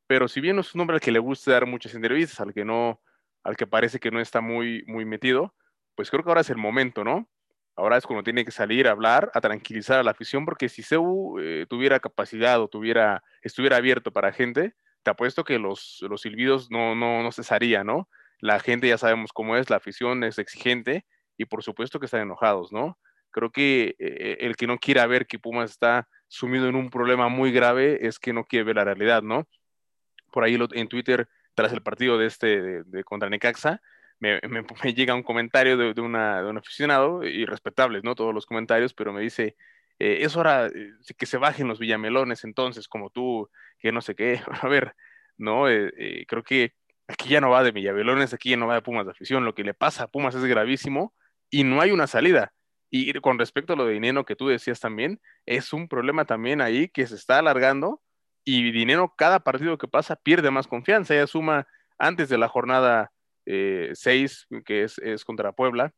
pero 0.07 0.27
si 0.27 0.41
bien 0.41 0.55
no 0.55 0.61
es 0.61 0.73
un 0.75 0.81
hombre 0.81 0.95
al 0.95 1.01
que 1.01 1.11
le 1.11 1.19
gusta 1.19 1.51
dar 1.51 1.65
muchas 1.65 1.93
entrevistas, 1.95 2.39
al 2.41 2.53
que 2.53 2.65
no, 2.65 3.01
al 3.43 3.55
que 3.57 3.67
parece 3.67 3.99
que 3.99 4.11
no 4.11 4.19
está 4.19 4.41
muy, 4.41 4.83
muy 4.87 5.05
metido, 5.05 5.55
pues 5.95 6.09
creo 6.09 6.23
que 6.23 6.29
ahora 6.29 6.41
es 6.41 6.49
el 6.49 6.57
momento, 6.57 7.03
¿no? 7.03 7.29
Ahora 7.75 7.97
es 7.97 8.05
cuando 8.05 8.23
tiene 8.23 8.45
que 8.45 8.51
salir 8.51 8.87
a 8.87 8.91
hablar, 8.91 9.31
a 9.33 9.41
tranquilizar 9.41 9.99
a 9.99 10.03
la 10.03 10.11
afición, 10.11 10.45
porque 10.45 10.69
si 10.69 10.83
CEU 10.83 11.39
eh, 11.39 11.65
tuviera 11.69 11.99
capacidad 11.99 12.61
o 12.61 12.67
tuviera, 12.67 13.23
estuviera 13.41 13.77
abierto 13.77 14.11
para 14.11 14.31
gente, 14.31 14.75
te 15.03 15.11
apuesto 15.11 15.43
que 15.43 15.59
los, 15.59 15.99
los 16.09 16.21
silbidos 16.21 16.69
no, 16.71 16.95
no, 16.95 17.23
no 17.23 17.31
cesarían, 17.31 17.87
¿no? 17.87 18.09
La 18.39 18.59
gente 18.59 18.87
ya 18.87 18.97
sabemos 18.97 19.31
cómo 19.33 19.57
es, 19.57 19.69
la 19.69 19.77
afición 19.77 20.23
es 20.23 20.37
exigente 20.37 21.05
y 21.37 21.45
por 21.45 21.63
supuesto 21.63 21.99
que 21.99 22.05
están 22.05 22.21
enojados, 22.21 22.71
¿no? 22.71 22.99
Creo 23.31 23.51
que 23.51 23.95
eh, 23.99 24.37
el 24.41 24.55
que 24.55 24.67
no 24.67 24.77
quiera 24.77 25.07
ver 25.07 25.25
que 25.25 25.39
Pumas 25.39 25.71
está 25.71 26.07
sumido 26.27 26.67
en 26.67 26.75
un 26.75 26.89
problema 26.89 27.29
muy 27.29 27.51
grave 27.51 28.05
es 28.07 28.19
que 28.19 28.33
no 28.33 28.43
quiere 28.45 28.65
ver 28.65 28.75
la 28.75 28.83
realidad, 28.85 29.23
¿no? 29.23 29.47
Por 30.33 30.43
ahí 30.43 30.57
en 30.73 30.87
Twitter, 30.89 31.29
tras 31.53 31.71
el 31.71 31.83
partido 31.83 32.17
de 32.17 32.25
este 32.25 32.83
de, 32.83 33.03
contra 33.03 33.29
Necaxa, 33.29 33.79
me, 34.19 34.41
me, 34.41 34.93
llega 34.93 35.13
un 35.13 35.23
comentario 35.23 35.77
de, 35.77 35.93
de, 35.93 36.01
una, 36.01 36.41
de, 36.41 36.49
un 36.49 36.57
aficionado, 36.57 37.23
y 37.23 37.45
respetables, 37.45 38.03
¿no? 38.03 38.15
Todos 38.15 38.33
los 38.33 38.45
comentarios, 38.45 38.93
pero 38.93 39.13
me 39.13 39.21
dice, 39.21 39.55
eh, 39.99 40.19
es 40.21 40.35
hora 40.35 40.67
eh, 40.67 40.91
que 41.17 41.25
se 41.25 41.37
bajen 41.37 41.67
los 41.67 41.79
villamelones 41.79 42.43
entonces, 42.43 42.87
como 42.87 43.09
tú, 43.11 43.49
que 43.79 43.91
no 43.91 44.01
sé 44.01 44.15
qué. 44.15 44.41
A 44.61 44.67
ver, 44.67 44.95
¿no? 45.37 45.65
creo 46.27 46.43
que 46.43 46.73
aquí 47.07 47.29
ya 47.29 47.41
no 47.41 47.49
va 47.49 47.63
de 47.63 47.71
villamelones, 47.71 48.33
aquí 48.33 48.49
ya 48.51 48.57
no 48.57 48.67
va 48.67 48.75
de 48.75 48.81
Pumas 48.81 49.05
de 49.05 49.11
afición. 49.11 49.45
Lo 49.45 49.53
que 49.55 49.63
le 49.63 49.73
pasa 49.73 50.03
a 50.03 50.07
Pumas 50.07 50.35
es 50.35 50.43
gravísimo 50.45 51.13
y 51.49 51.63
no 51.63 51.81
hay 51.81 51.91
una 51.91 52.07
salida. 52.07 52.53
Y 52.89 53.11
con 53.21 53.39
respecto 53.39 53.73
a 53.73 53.75
lo 53.75 53.85
de 53.85 53.93
dinero 53.93 54.25
que 54.25 54.35
tú 54.35 54.47
decías 54.47 54.79
también, 54.79 55.19
es 55.47 55.73
un 55.73 55.87
problema 55.87 56.25
también 56.25 56.61
ahí 56.61 56.89
que 56.89 57.07
se 57.07 57.15
está 57.15 57.39
alargando 57.39 58.02
y 58.45 58.71
dinero 58.71 59.13
cada 59.17 59.39
partido 59.39 59.77
que 59.77 59.87
pasa 59.87 60.15
pierde 60.15 60.51
más 60.51 60.67
confianza. 60.67 61.15
Ya 61.15 61.27
suma 61.27 61.67
antes 61.97 62.29
de 62.29 62.37
la 62.37 62.47
jornada 62.47 63.11
6, 63.45 64.47
que 64.65 64.83
es, 64.83 64.97
es, 64.99 65.25
contra 65.25 65.51
Puebla. 65.51 65.93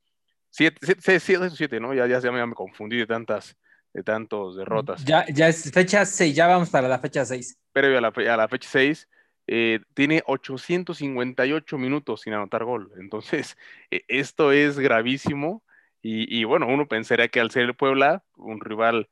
7, 0.49 0.95
7, 0.99 1.49
7, 1.49 1.79
¿no? 1.79 1.93
Ya, 1.93 2.07
ya, 2.07 2.19
ya, 2.19 2.31
me, 2.31 2.53
confundí 2.53 2.97
de 2.97 3.05
tantas, 3.05 3.57
de 3.93 4.03
tantos 4.03 4.55
derrotas. 4.55 5.03
Ya, 5.03 5.25
ya 5.27 5.47
es 5.47 5.71
fecha 5.71 6.05
6, 6.05 6.35
ya 6.35 6.47
vamos 6.47 6.69
para 6.69 6.87
la 6.87 6.99
fecha 6.99 7.25
6. 7.25 7.57
Previo 7.73 7.97
a 7.97 8.01
la, 8.01 8.07
a 8.33 8.37
la 8.37 8.47
fecha 8.47 8.69
6, 8.71 9.07
eh, 9.47 9.79
tiene 9.93 10.23
858 10.25 11.77
minutos 11.77 12.21
sin 12.21 12.33
anotar 12.33 12.63
gol. 12.63 12.91
Entonces, 12.99 13.57
e, 13.91 14.03
esto 14.07 14.51
es 14.51 14.79
gravísimo. 14.79 15.63
Y, 16.01 16.39
y, 16.39 16.43
bueno, 16.43 16.67
uno 16.67 16.87
pensaría 16.87 17.27
que 17.27 17.39
al 17.39 17.51
ser 17.51 17.63
el 17.63 17.75
Puebla, 17.75 18.23
un 18.35 18.61
rival 18.61 19.09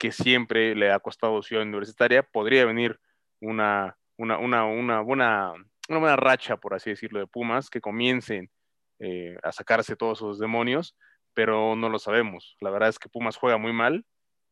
que 0.00 0.12
siempre 0.12 0.74
le 0.74 0.90
ha 0.90 0.98
costado 0.98 1.42
Ciudad 1.42 1.62
Universitaria, 1.62 2.22
podría 2.22 2.64
venir 2.64 2.98
una, 3.38 3.98
una, 4.16 4.38
una, 4.38 4.64
una, 4.64 5.00
buena, 5.02 5.52
una 5.90 5.98
buena 5.98 6.16
racha, 6.16 6.56
por 6.56 6.72
así 6.72 6.88
decirlo, 6.88 7.20
de 7.20 7.26
Pumas, 7.26 7.68
que 7.68 7.82
comiencen 7.82 8.50
eh, 8.98 9.36
a 9.42 9.52
sacarse 9.52 9.96
todos 9.96 10.18
esos 10.18 10.38
demonios, 10.38 10.96
pero 11.34 11.76
no 11.76 11.90
lo 11.90 11.98
sabemos. 11.98 12.56
La 12.60 12.70
verdad 12.70 12.88
es 12.88 12.98
que 12.98 13.10
Pumas 13.10 13.36
juega 13.36 13.58
muy 13.58 13.74
mal, 13.74 14.06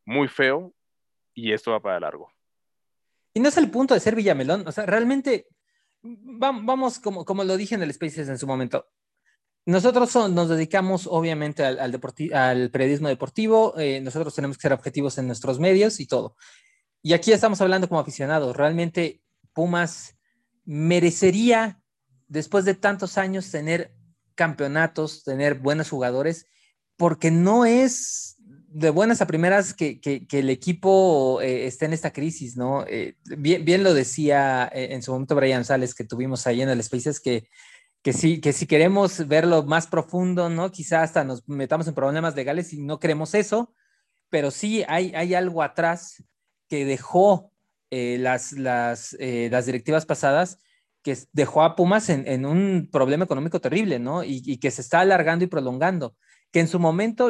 muy 0.05 0.27
feo, 0.27 0.71
y 1.33 1.51
esto 1.51 1.71
va 1.71 1.81
para 1.81 1.99
largo. 1.99 2.31
Y 3.33 3.39
no 3.39 3.49
es 3.49 3.57
el 3.57 3.71
punto 3.71 3.95
de 3.95 4.01
ser 4.01 4.15
Villamelón, 4.15 4.67
o 4.67 4.71
sea, 4.71 4.85
realmente, 4.85 5.47
vamos, 6.03 6.99
como, 6.99 7.25
como 7.25 7.43
lo 7.43 7.57
dije 7.57 7.73
en 7.73 7.81
el 7.81 7.91
Spaces 7.91 8.29
en 8.29 8.37
su 8.37 8.45
momento, 8.45 8.87
nosotros 9.69 10.15
nos 10.31 10.49
dedicamos 10.49 11.07
obviamente 11.07 11.63
al, 11.63 11.79
al, 11.79 12.71
periodismo 12.71 13.07
deportivo, 13.07 13.77
eh, 13.77 14.01
nosotros 14.01 14.33
tenemos 14.33 14.57
que 14.57 14.63
ser 14.63 14.73
objetivos 14.73 15.17
en 15.17 15.27
nuestros 15.27 15.59
medios 15.59 15.99
y 15.99 16.07
todo. 16.07 16.35
Y 17.01 17.13
aquí 17.13 17.31
estamos 17.31 17.61
hablando 17.61 17.87
como 17.87 18.01
aficionados, 18.01 18.55
realmente 18.55 19.21
Pumas 19.53 20.15
merecería, 20.65 21.81
después 22.27 22.65
de 22.65 22.73
tantos 22.73 23.17
años, 23.17 23.49
tener 23.51 23.93
campeonatos, 24.35 25.23
tener 25.23 25.55
buenos 25.55 25.89
jugadores, 25.89 26.47
porque 26.97 27.31
no 27.31 27.65
es 27.65 28.37
de 28.71 28.89
buenas 28.89 29.21
a 29.21 29.27
primeras 29.27 29.73
que, 29.73 29.99
el 30.31 30.49
equipo 30.49 31.41
eh, 31.41 31.65
esté 31.65 31.85
en 31.85 31.93
esta 31.93 32.11
crisis, 32.11 32.55
¿no? 32.55 32.85
Eh, 32.87 33.17
bien, 33.37 33.65
bien, 33.65 33.83
lo 33.83 33.93
decía 33.93 34.69
eh, 34.73 34.89
en 34.91 35.01
su 35.01 35.11
momento 35.11 35.35
Brian 35.35 35.65
Sales, 35.65 35.95
que 35.95 36.03
tuvimos 36.03 36.45
ahí 36.45 36.61
en 36.61 36.69
el 36.69 36.83
Spaces, 36.83 37.19
que, 37.19 37.47
que, 38.01 38.13
sí, 38.13 38.41
que 38.41 38.53
si 38.53 38.67
queremos 38.67 39.27
verlo 39.27 39.63
más 39.63 39.87
profundo, 39.87 40.49
¿no? 40.49 40.71
Quizá 40.71 41.03
hasta 41.03 41.23
nos 41.23 41.47
metamos 41.47 41.87
en 41.87 41.95
problemas 41.95 42.35
legales 42.35 42.73
y 42.73 42.81
no 42.81 42.99
queremos 42.99 43.33
eso, 43.33 43.73
pero 44.29 44.51
sí 44.51 44.83
hay, 44.87 45.13
hay 45.15 45.33
algo 45.33 45.63
atrás 45.63 46.23
que 46.67 46.85
dejó 46.85 47.51
las, 47.91 48.51
las, 48.53 49.17
las 49.19 49.65
directivas 49.65 50.05
pasadas 50.05 50.59
que 51.01 51.17
dejó 51.31 51.63
a 51.63 51.75
Pumas 51.75 52.09
en, 52.09 52.45
un 52.45 52.89
problema 52.91 53.25
económico 53.25 53.61
terrible, 53.61 53.99
¿no? 53.99 54.23
Y, 54.23 54.57
que 54.57 54.71
se 54.71 54.81
está 54.81 54.99
alargando 54.99 55.45
y 55.45 55.47
prolongando, 55.47 56.15
que 56.51 56.59
en 56.59 56.67
su 56.67 56.79
momento 56.79 57.29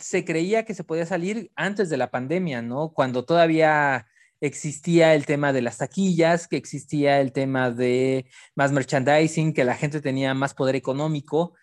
se 0.00 0.24
creía 0.24 0.64
que 0.64 0.74
se 0.74 0.84
podía 0.84 1.06
salir 1.06 1.50
antes 1.54 1.90
de 1.90 1.96
la 1.96 2.10
pandemia, 2.10 2.62
¿no? 2.62 2.92
Cuando 2.92 3.24
todavía 3.24 4.06
existía 4.46 5.14
el 5.14 5.24
tema 5.24 5.52
de 5.52 5.62
las 5.62 5.78
taquillas, 5.78 6.48
que 6.48 6.56
existía 6.56 7.20
el 7.20 7.32
tema 7.32 7.70
de 7.70 8.26
más 8.54 8.72
merchandising, 8.72 9.54
que 9.54 9.64
la 9.64 9.74
gente 9.74 10.00
tenía 10.00 10.34
más 10.34 10.52
poder 10.52 10.76
económico. 10.76 11.54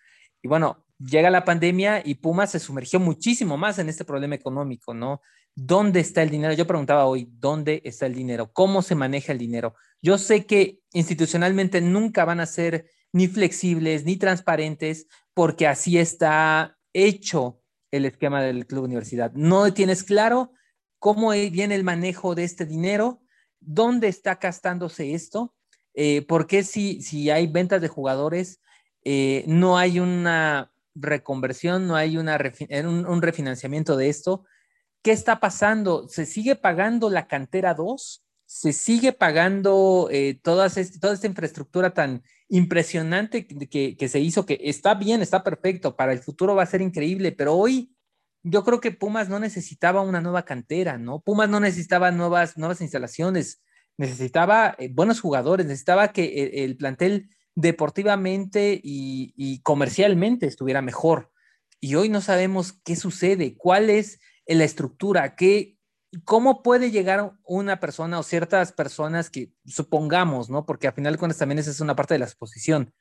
Y 0.42 0.48
bueno, 0.48 0.84
llega 0.98 1.30
la 1.30 1.44
pandemia 1.44 2.02
y 2.04 2.16
Pumas 2.16 2.50
se 2.50 2.58
sumergió 2.58 2.98
muchísimo 2.98 3.56
más 3.56 3.78
en 3.78 3.88
este 3.88 4.04
problema 4.04 4.34
económico, 4.34 4.94
¿no? 4.94 5.20
¿Dónde 5.54 6.00
está 6.00 6.22
el 6.22 6.30
dinero? 6.30 6.54
Yo 6.54 6.66
preguntaba 6.66 7.06
hoy, 7.06 7.28
¿dónde 7.30 7.82
está 7.84 8.06
el 8.06 8.14
dinero? 8.14 8.52
¿Cómo 8.52 8.82
se 8.82 8.96
maneja 8.96 9.32
el 9.32 9.38
dinero? 9.38 9.74
Yo 10.00 10.18
sé 10.18 10.44
que 10.46 10.80
institucionalmente 10.92 11.80
nunca 11.80 12.24
van 12.24 12.40
a 12.40 12.46
ser 12.46 12.90
ni 13.12 13.28
flexibles 13.28 14.04
ni 14.04 14.16
transparentes 14.16 15.06
porque 15.34 15.68
así 15.68 15.98
está 15.98 16.78
hecho 16.92 17.60
el 17.92 18.06
esquema 18.06 18.42
del 18.42 18.66
club 18.66 18.84
universidad. 18.84 19.32
No 19.34 19.72
tienes 19.72 20.02
claro 20.02 20.52
cómo 21.02 21.30
viene 21.30 21.74
el 21.74 21.82
manejo 21.82 22.36
de 22.36 22.44
este 22.44 22.64
dinero, 22.64 23.20
dónde 23.58 24.06
está 24.06 24.36
gastándose 24.36 25.14
esto, 25.14 25.52
eh, 25.94 26.22
por 26.22 26.46
qué 26.46 26.62
si, 26.62 27.02
si 27.02 27.28
hay 27.28 27.48
ventas 27.48 27.82
de 27.82 27.88
jugadores 27.88 28.60
eh, 29.04 29.42
no 29.48 29.76
hay 29.76 29.98
una 29.98 30.72
reconversión, 30.94 31.88
no 31.88 31.96
hay 31.96 32.16
una 32.16 32.38
un 32.84 33.20
refinanciamiento 33.20 33.96
de 33.96 34.08
esto 34.08 34.44
¿Qué 35.02 35.10
está 35.10 35.40
pasando? 35.40 36.08
¿Se 36.08 36.26
sigue 36.26 36.54
pagando 36.54 37.10
la 37.10 37.26
cantera 37.26 37.74
2? 37.74 38.24
¿Se 38.46 38.72
sigue 38.72 39.12
pagando 39.12 40.08
eh, 40.12 40.38
toda 40.40 40.66
esta 40.66 41.26
infraestructura 41.26 41.92
tan 41.92 42.22
impresionante 42.48 43.46
que, 43.48 43.96
que, 43.96 44.08
se 44.08 44.20
hizo? 44.20 44.46
Que 44.46 44.60
está 44.62 44.94
bien, 44.94 45.20
está 45.20 45.42
perfecto, 45.42 45.96
para 45.96 46.12
el 46.12 46.20
futuro 46.20 46.54
va 46.54 46.62
a 46.62 46.66
ser 46.66 46.82
increíble, 46.82 47.32
pero 47.32 47.56
hoy 47.56 47.92
yo 48.42 48.64
creo 48.64 48.80
que 48.80 48.90
Pumas 48.90 49.28
no 49.28 49.38
necesitaba 49.38 50.00
una 50.00 50.20
nueva 50.20 50.44
cantera, 50.44 50.98
¿no? 50.98 51.20
Pumas 51.20 51.48
no 51.48 51.60
necesitaba 51.60 52.10
nuevas, 52.10 52.58
nuevas 52.58 52.80
instalaciones, 52.80 53.62
necesitaba 53.96 54.74
eh, 54.78 54.88
buenos 54.92 55.20
jugadores, 55.20 55.66
necesitaba 55.66 56.12
que 56.12 56.24
eh, 56.24 56.64
el, 56.64 56.76
plantel 56.76 57.30
deportivamente 57.54 58.80
y, 58.82 59.60
comercialmente 59.62 60.46
estuviera 60.46 60.82
mejor. 60.82 61.30
Y 61.80 61.94
hoy 61.94 62.08
no 62.08 62.20
sabemos 62.20 62.72
qué 62.84 62.96
sucede, 62.96 63.56
cuál 63.56 63.90
es 63.90 64.20
la 64.46 64.64
estructura, 64.64 65.36
que, 65.36 65.78
¿cómo 66.24 66.62
puede 66.62 66.90
llegar 66.90 67.32
una 67.44 67.80
persona 67.80 68.18
o 68.18 68.22
ciertas 68.22 68.72
personas 68.72 69.30
que 69.30 69.52
supongamos, 69.66 70.50
¿no? 70.50 70.64
Porque 70.66 70.88
al 70.88 70.94
final 70.94 71.12
de 71.12 71.18
cuentas 71.18 71.38
también 71.38 71.58
esa 71.58 71.70
es 71.70 71.80
una 71.80 71.96
parte 71.96 72.14
de 72.14 72.18
la 72.18 72.26
exposición. 72.26 72.92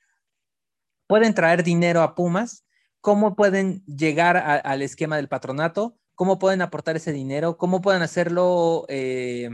Pueden 1.07 1.33
traer 1.33 1.63
dinero 1.63 2.01
a 2.01 2.15
Pumas, 2.15 2.65
¿cómo 3.01 3.35
pueden 3.35 3.83
llegar 3.85 4.37
al 4.37 4.81
esquema 4.81 5.17
del 5.17 5.27
patronato? 5.27 5.97
¿Cómo 6.15 6.39
pueden 6.39 6.61
aportar 6.61 6.95
ese 6.95 7.11
dinero? 7.11 7.57
¿Cómo 7.57 7.81
pueden 7.81 8.01
hacerlo 8.01 8.85
eh, 8.87 9.49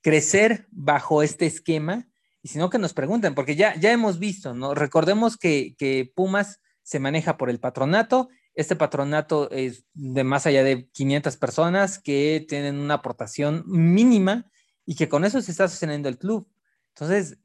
crecer 0.00 0.66
bajo 0.70 1.22
este 1.22 1.46
esquema? 1.46 2.08
Y 2.42 2.48
si 2.48 2.58
no, 2.58 2.70
que 2.70 2.78
nos 2.78 2.94
pregunten, 2.94 3.34
porque 3.34 3.56
ya, 3.56 3.74
ya 3.74 3.92
hemos 3.92 4.18
visto, 4.18 4.54
¿no? 4.54 4.74
Recordemos 4.74 5.36
que, 5.36 5.74
que 5.76 6.10
Pumas 6.14 6.60
se 6.82 7.00
maneja 7.00 7.36
por 7.36 7.50
el 7.50 7.58
patronato 7.58 8.28
este 8.56 8.74
patronato 8.74 9.50
es 9.50 9.84
de 9.92 10.24
más 10.24 10.46
allá 10.46 10.64
de 10.64 10.88
500 10.88 11.36
personas 11.36 11.98
que 11.98 12.44
tienen 12.48 12.78
una 12.78 12.94
aportación 12.94 13.62
mínima 13.66 14.50
y 14.86 14.96
que 14.96 15.10
con 15.10 15.26
eso 15.26 15.40
se 15.42 15.50
está 15.50 15.68
sosteniendo 15.68 16.08
el 16.08 16.18
club. 16.18 16.48
Entonces, 16.94 17.38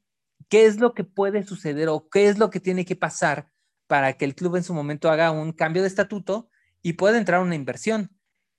¿qué 0.47 0.65
es 0.65 0.79
lo 0.79 0.93
que 0.93 1.03
puede 1.03 1.43
suceder 1.43 1.89
o 1.89 2.07
qué 2.09 2.29
es 2.29 2.39
lo 2.39 2.49
que 2.49 2.61
tiene 2.61 2.85
que 2.85 2.95
pasar 2.95 3.50
para 3.91 4.13
que 4.13 4.23
el 4.23 4.35
club 4.35 4.55
en 4.55 4.63
su 4.63 4.73
momento 4.73 5.11
haga 5.11 5.31
un 5.31 5.51
cambio 5.51 5.81
de 5.81 5.89
estatuto 5.89 6.49
y 6.81 6.93
pueda 6.93 7.17
entrar 7.17 7.41
una 7.41 7.55
inversión? 7.55 8.09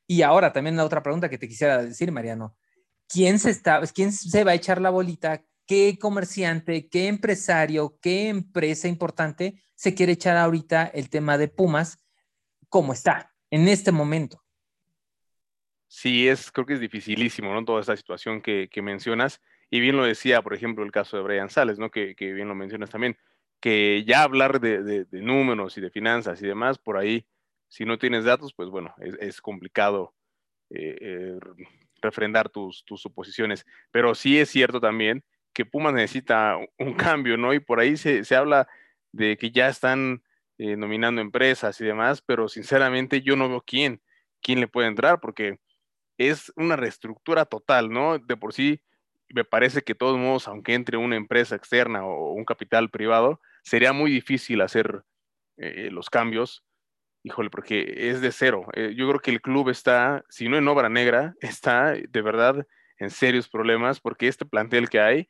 Y 0.07 0.21
ahora 0.21 0.53
también 0.53 0.77
la 0.77 0.85
otra 0.85 1.03
pregunta 1.03 1.31
que 1.31 1.39
te 1.39 1.49
quisiera 1.49 1.83
decir, 1.83 2.13
Mariano. 2.13 2.55
¿Quién 3.09 3.39
se, 3.39 3.49
está, 3.49 3.81
quién 3.95 4.13
se 4.13 4.45
va 4.45 4.51
a 4.51 4.57
echar 4.57 4.79
la 4.79 4.91
bolita? 4.91 5.43
¿Qué 5.67 5.97
comerciante, 5.99 6.91
qué 6.91 7.09
empresario, 7.09 7.99
qué 8.03 8.29
empresa 8.29 8.89
importante 8.89 9.63
se 9.75 9.95
quiere 9.95 10.13
echar 10.13 10.37
ahorita 10.37 10.85
el 10.93 11.09
tema 11.09 11.39
de 11.39 11.49
Pumas 11.49 12.05
como 12.69 12.93
está 12.93 13.33
en 13.51 13.69
este 13.69 13.91
momento. 13.91 14.45
Sí, 15.89 16.29
es, 16.29 16.51
creo 16.51 16.67
que 16.67 16.75
es 16.75 16.81
dificilísimo, 16.81 17.53
¿no? 17.53 17.65
Toda 17.65 17.81
esta 17.81 17.97
situación 17.97 18.43
que, 18.43 18.69
mencionas. 18.83 19.41
Y 19.71 19.81
bien 19.81 19.97
lo 19.97 20.05
decía, 20.05 20.41
por 20.43 20.55
ejemplo, 20.55 20.85
el 20.85 20.93
caso 20.93 21.17
de 21.17 21.23
Brian 21.23 21.51
Sales, 21.51 21.79
¿no? 21.79 21.91
Que, 21.91 22.15
bien 22.19 22.49
lo 22.49 22.55
mencionas 22.55 22.91
también, 22.91 23.17
que 23.63 24.03
ya 24.05 24.25
hablar 24.25 24.61
de, 24.61 25.07
números 25.13 25.79
y 25.79 25.81
de 25.81 25.91
finanzas 25.91 26.43
y 26.43 26.49
demás, 26.49 26.79
por 26.79 26.97
ahí, 26.97 27.25
si 27.69 27.85
no 27.85 27.97
tienes 27.97 28.25
datos, 28.25 28.53
pues 28.53 28.69
bueno, 28.69 28.93
es, 28.99 29.41
complicado 29.41 30.13
eh, 30.69 30.99
eh, 31.01 31.39
refrendar 32.03 32.49
tus, 32.49 32.85
suposiciones. 32.97 33.65
Pero 33.93 34.17
sí 34.17 34.41
es 34.41 34.51
cierto 34.51 34.81
también 34.81 35.23
que 35.53 35.65
Pumas 35.65 35.95
necesita 35.95 36.59
un 36.79 36.95
cambio, 36.95 37.37
¿no? 37.37 37.55
Y 37.55 37.61
por 37.61 37.79
ahí 37.79 37.97
se, 37.97 38.25
se 38.25 38.35
habla 38.35 38.67
de 39.13 39.37
que 39.37 39.53
ya 39.53 39.69
están 39.69 40.25
eh, 40.59 40.77
nominando 40.77 41.21
empresas 41.21 41.81
y 41.81 41.85
demás, 41.85 42.21
pero 42.21 42.49
sinceramente 42.49 43.23
yo 43.23 43.37
no 43.37 43.49
veo 43.49 43.63
quién, 43.65 44.03
quién 44.43 44.59
le 44.59 44.67
puede 44.67 44.89
entrar, 44.89 45.21
porque 45.21 45.61
es 46.19 46.53
una 46.57 46.75
reestructura 46.75 47.45
total, 47.45 47.91
¿no? 47.91 48.19
De 48.19 48.37
por 48.37 48.55
sí, 48.55 48.81
me 49.29 49.45
parece 49.45 49.83
que 49.83 49.93
de 49.93 49.99
todos 49.99 50.19
modos, 50.19 50.49
aunque 50.49 50.75
entre 50.75 50.97
una 50.97 51.15
empresa 51.15 51.55
externa 51.55 52.05
o 52.05 52.33
un 52.33 52.45
capital 52.45 52.91
privado, 52.91 53.41
sería 53.63 53.93
muy 53.93 54.11
difícil 54.11 54.61
hacer 54.61 55.03
eh, 55.57 55.91
los 55.91 56.11
cambios, 56.11 56.65
híjole, 57.23 57.51
porque 57.51 58.11
es 58.11 58.21
de 58.21 58.33
cero. 58.33 58.67
Eh, 58.75 58.95
yo 58.97 59.09
creo 59.09 59.21
que 59.21 59.31
el 59.31 59.41
club 59.41 59.69
está, 59.69 60.25
si 60.29 60.49
no 60.49 60.57
en 60.57 60.69
obra 60.69 60.89
negra, 60.89 61.35
está 61.41 61.93
de 61.93 62.23
verdad 62.23 62.67
en 62.99 63.11
serios 63.11 63.49
problemas, 63.49 64.01
porque 64.01 64.29
este 64.29 64.47
plantel 64.47 64.89
que 64.89 65.01
hay, 65.01 65.29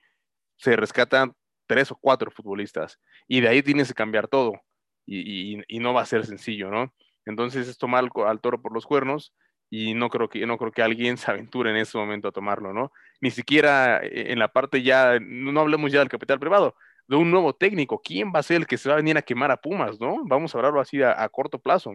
se 0.57 0.77
rescatan 0.77 1.35
tres 1.67 1.91
o 1.91 1.97
cuatro 1.97 2.31
futbolistas, 2.31 2.99
y 3.29 3.41
de 3.41 3.49
ahí 3.49 3.63
tienes 3.63 3.89
que 3.89 3.95
cambiar 3.95 4.29
todo 4.29 4.61
y, 5.07 5.79
no 5.81 5.95
va 5.95 6.03
a 6.03 6.07
ser 6.07 6.27
sencillo, 6.27 6.71
¿no? 6.71 6.93
Entonces 7.27 7.69
es 7.69 7.79
tomar 7.79 8.05
al, 8.27 8.41
toro 8.41 8.61
por 8.63 8.73
los 8.73 8.87
cuernos 8.87 9.35
y 9.71 9.95
no 9.95 10.11
creo 10.11 10.29
que 10.29 10.47
no 10.47 10.59
creo 10.59 10.73
que 10.73 10.83
alguien 10.83 11.17
se 11.19 11.31
aventure 11.31 11.71
en 11.71 11.77
ese 11.77 11.99
momento 11.99 12.29
a 12.29 12.33
tomarlo, 12.33 12.73
¿no? 12.73 12.93
Ni 13.21 13.31
siquiera 13.31 13.99
eh, 14.03 14.33
en 14.33 14.39
la 14.39 14.49
parte 14.53 14.83
ya, 14.83 15.19
no 15.21 15.61
hablemos 15.61 15.93
ya 15.93 16.01
del 16.01 16.09
capital 16.09 16.39
privado, 16.41 16.77
de 17.09 17.17
un 17.17 17.31
nuevo 17.31 17.55
técnico. 17.55 18.01
¿Quién 18.03 18.33
va 18.35 18.41
a 18.41 18.43
ser 18.43 18.59
el 18.59 18.67
que 18.67 18.79
se 18.79 18.89
va 18.89 18.95
a 18.95 18.99
venir 18.99 19.17
a 19.17 19.23
quemar 19.23 19.51
a 19.51 19.61
Pumas, 19.61 20.01
no? 20.01 20.25
Vamos 20.25 20.55
a 20.55 20.59
hablarlo 20.59 20.81
así 20.81 21.03
a, 21.03 21.29
corto 21.29 21.59
plazo. 21.59 21.95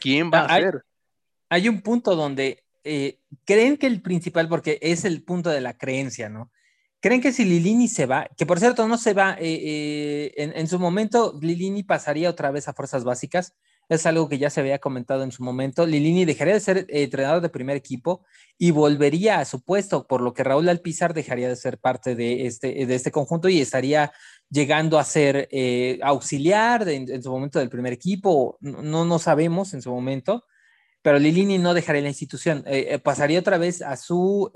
¿Quién 0.00 0.30
va 0.30 0.40
a 0.40 0.56
ser? 0.56 0.84
Hay 1.48 1.68
un 1.68 1.82
punto 1.82 2.16
donde 2.16 2.64
eh, 2.84 3.20
creen 3.44 3.76
que 3.76 3.86
el 3.86 4.02
principal, 4.02 4.48
porque 4.48 4.78
es 4.82 5.04
el 5.04 5.22
punto 5.22 5.50
de 5.50 5.60
la 5.60 5.76
creencia, 5.76 6.28
¿no? 6.28 6.50
Creen 7.00 7.20
que 7.20 7.32
si 7.32 7.44
Lilini 7.44 7.88
se 7.88 8.06
va, 8.06 8.28
que 8.36 8.46
por 8.46 8.58
cierto 8.58 8.88
no 8.88 8.96
se 8.96 9.12
va, 9.12 9.34
eh, 9.34 9.60
eh, 9.62 10.34
en, 10.36 10.56
en, 10.56 10.66
su 10.68 10.78
momento 10.78 11.38
Lilini 11.40 11.82
pasaría 11.82 12.30
otra 12.30 12.50
vez 12.50 12.66
a 12.66 12.72
fuerzas 12.72 13.04
básicas, 13.04 13.54
es 13.88 14.06
algo 14.06 14.28
que 14.28 14.38
ya 14.38 14.50
se 14.50 14.60
había 14.60 14.78
comentado 14.78 15.22
en 15.22 15.32
su 15.32 15.42
momento. 15.42 15.86
Lilini 15.86 16.24
dejaría 16.24 16.54
de 16.54 16.60
ser 16.60 16.78
eh, 16.78 17.02
entrenador 17.04 17.42
de 17.42 17.48
primer 17.48 17.76
equipo 17.76 18.24
y 18.58 18.70
volvería 18.70 19.40
a 19.40 19.44
su 19.44 19.62
puesto, 19.62 20.06
por 20.06 20.20
lo 20.20 20.32
que 20.32 20.44
Raúl 20.44 20.68
Alpizar 20.68 21.12
dejaría 21.14 21.48
de 21.48 21.56
ser 21.56 21.78
parte 21.78 22.14
de 22.14 22.46
este, 22.46 22.86
de 22.86 22.94
este 22.94 23.10
conjunto 23.10 23.48
y 23.48 23.60
estaría 23.60 24.12
llegando 24.48 24.98
a 24.98 25.04
ser 25.04 25.48
eh, 25.50 25.98
auxiliar 26.02 26.88
en 26.88 27.22
su 27.22 27.30
momento 27.30 27.58
del 27.58 27.68
primer 27.68 27.92
equipo. 27.92 28.56
No, 28.60 29.04
no 29.04 29.18
sabemos 29.18 29.74
en 29.74 29.82
su 29.82 29.90
momento, 29.90 30.44
pero 31.02 31.18
Lilini 31.18 31.58
no 31.58 31.74
dejaría 31.74 32.02
la 32.02 32.08
institución. 32.08 32.62
Eh, 32.66 32.98
pasaría 32.98 33.40
otra 33.40 33.58
vez 33.58 33.82
a 33.82 33.96
su 33.96 34.50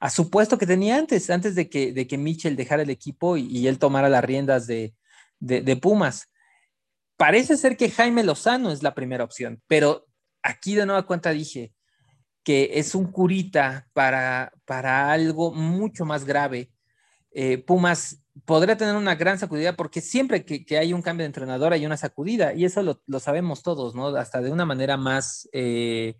a 0.00 0.10
su 0.10 0.28
puesto 0.28 0.58
que 0.58 0.66
tenía 0.66 0.98
antes, 0.98 1.30
antes 1.30 1.54
de 1.54 1.70
que, 1.70 1.92
de 1.92 2.06
que 2.06 2.18
Mitchell 2.18 2.56
dejara 2.56 2.82
el 2.82 2.90
equipo 2.90 3.38
y, 3.38 3.66
él 3.66 3.78
tomara 3.78 4.10
las 4.10 4.22
riendas 4.22 4.66
de, 4.66 4.94
de 5.40 5.76
Pumas 5.76 6.28
parece 7.16 7.56
ser 7.56 7.76
que 7.76 7.90
Jaime 7.90 8.24
Lozano 8.24 8.70
es 8.70 8.82
la 8.82 8.94
primera 8.94 9.24
opción, 9.24 9.62
pero 9.66 10.06
aquí 10.42 10.74
de 10.74 10.86
nueva 10.86 11.06
cuenta 11.06 11.30
dije 11.30 11.72
que 12.42 12.72
es 12.74 12.94
un 12.94 13.10
curita 13.10 13.88
para, 13.94 14.52
para 14.66 15.10
algo 15.10 15.52
mucho 15.52 16.04
más 16.04 16.24
grave. 16.24 16.70
Eh, 17.30 17.58
Pumas 17.58 18.20
podría 18.44 18.76
tener 18.76 18.96
una 18.96 19.14
gran 19.14 19.38
sacudida 19.38 19.74
porque 19.74 20.00
siempre 20.00 20.44
que, 20.44 20.78
hay 20.78 20.92
un 20.92 21.02
cambio 21.02 21.22
de 21.22 21.28
entrenador 21.28 21.72
hay 21.72 21.86
una 21.86 21.96
sacudida 21.96 22.52
y 22.52 22.64
eso 22.64 22.82
lo, 22.82 23.20
sabemos 23.20 23.62
todos, 23.62 23.94
¿no? 23.94 24.08
Hasta 24.08 24.40
de 24.40 24.50
una 24.50 24.66
manera 24.66 24.96
más 24.96 25.48
eh, 25.52 26.18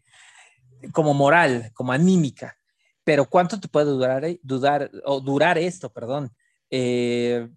como 0.93 1.13
moral, 1.13 1.71
como 1.75 1.93
anímica. 1.93 2.57
Pero 3.05 3.27
¿cuánto 3.27 3.61
te 3.61 3.69
puede 3.69 3.87
durar, 3.87 4.25
dudar, 4.43 4.91
o 5.05 5.21
durar 5.21 5.59
esto, 5.59 5.93
perdón? 5.93 6.33
Eh, 6.71 7.49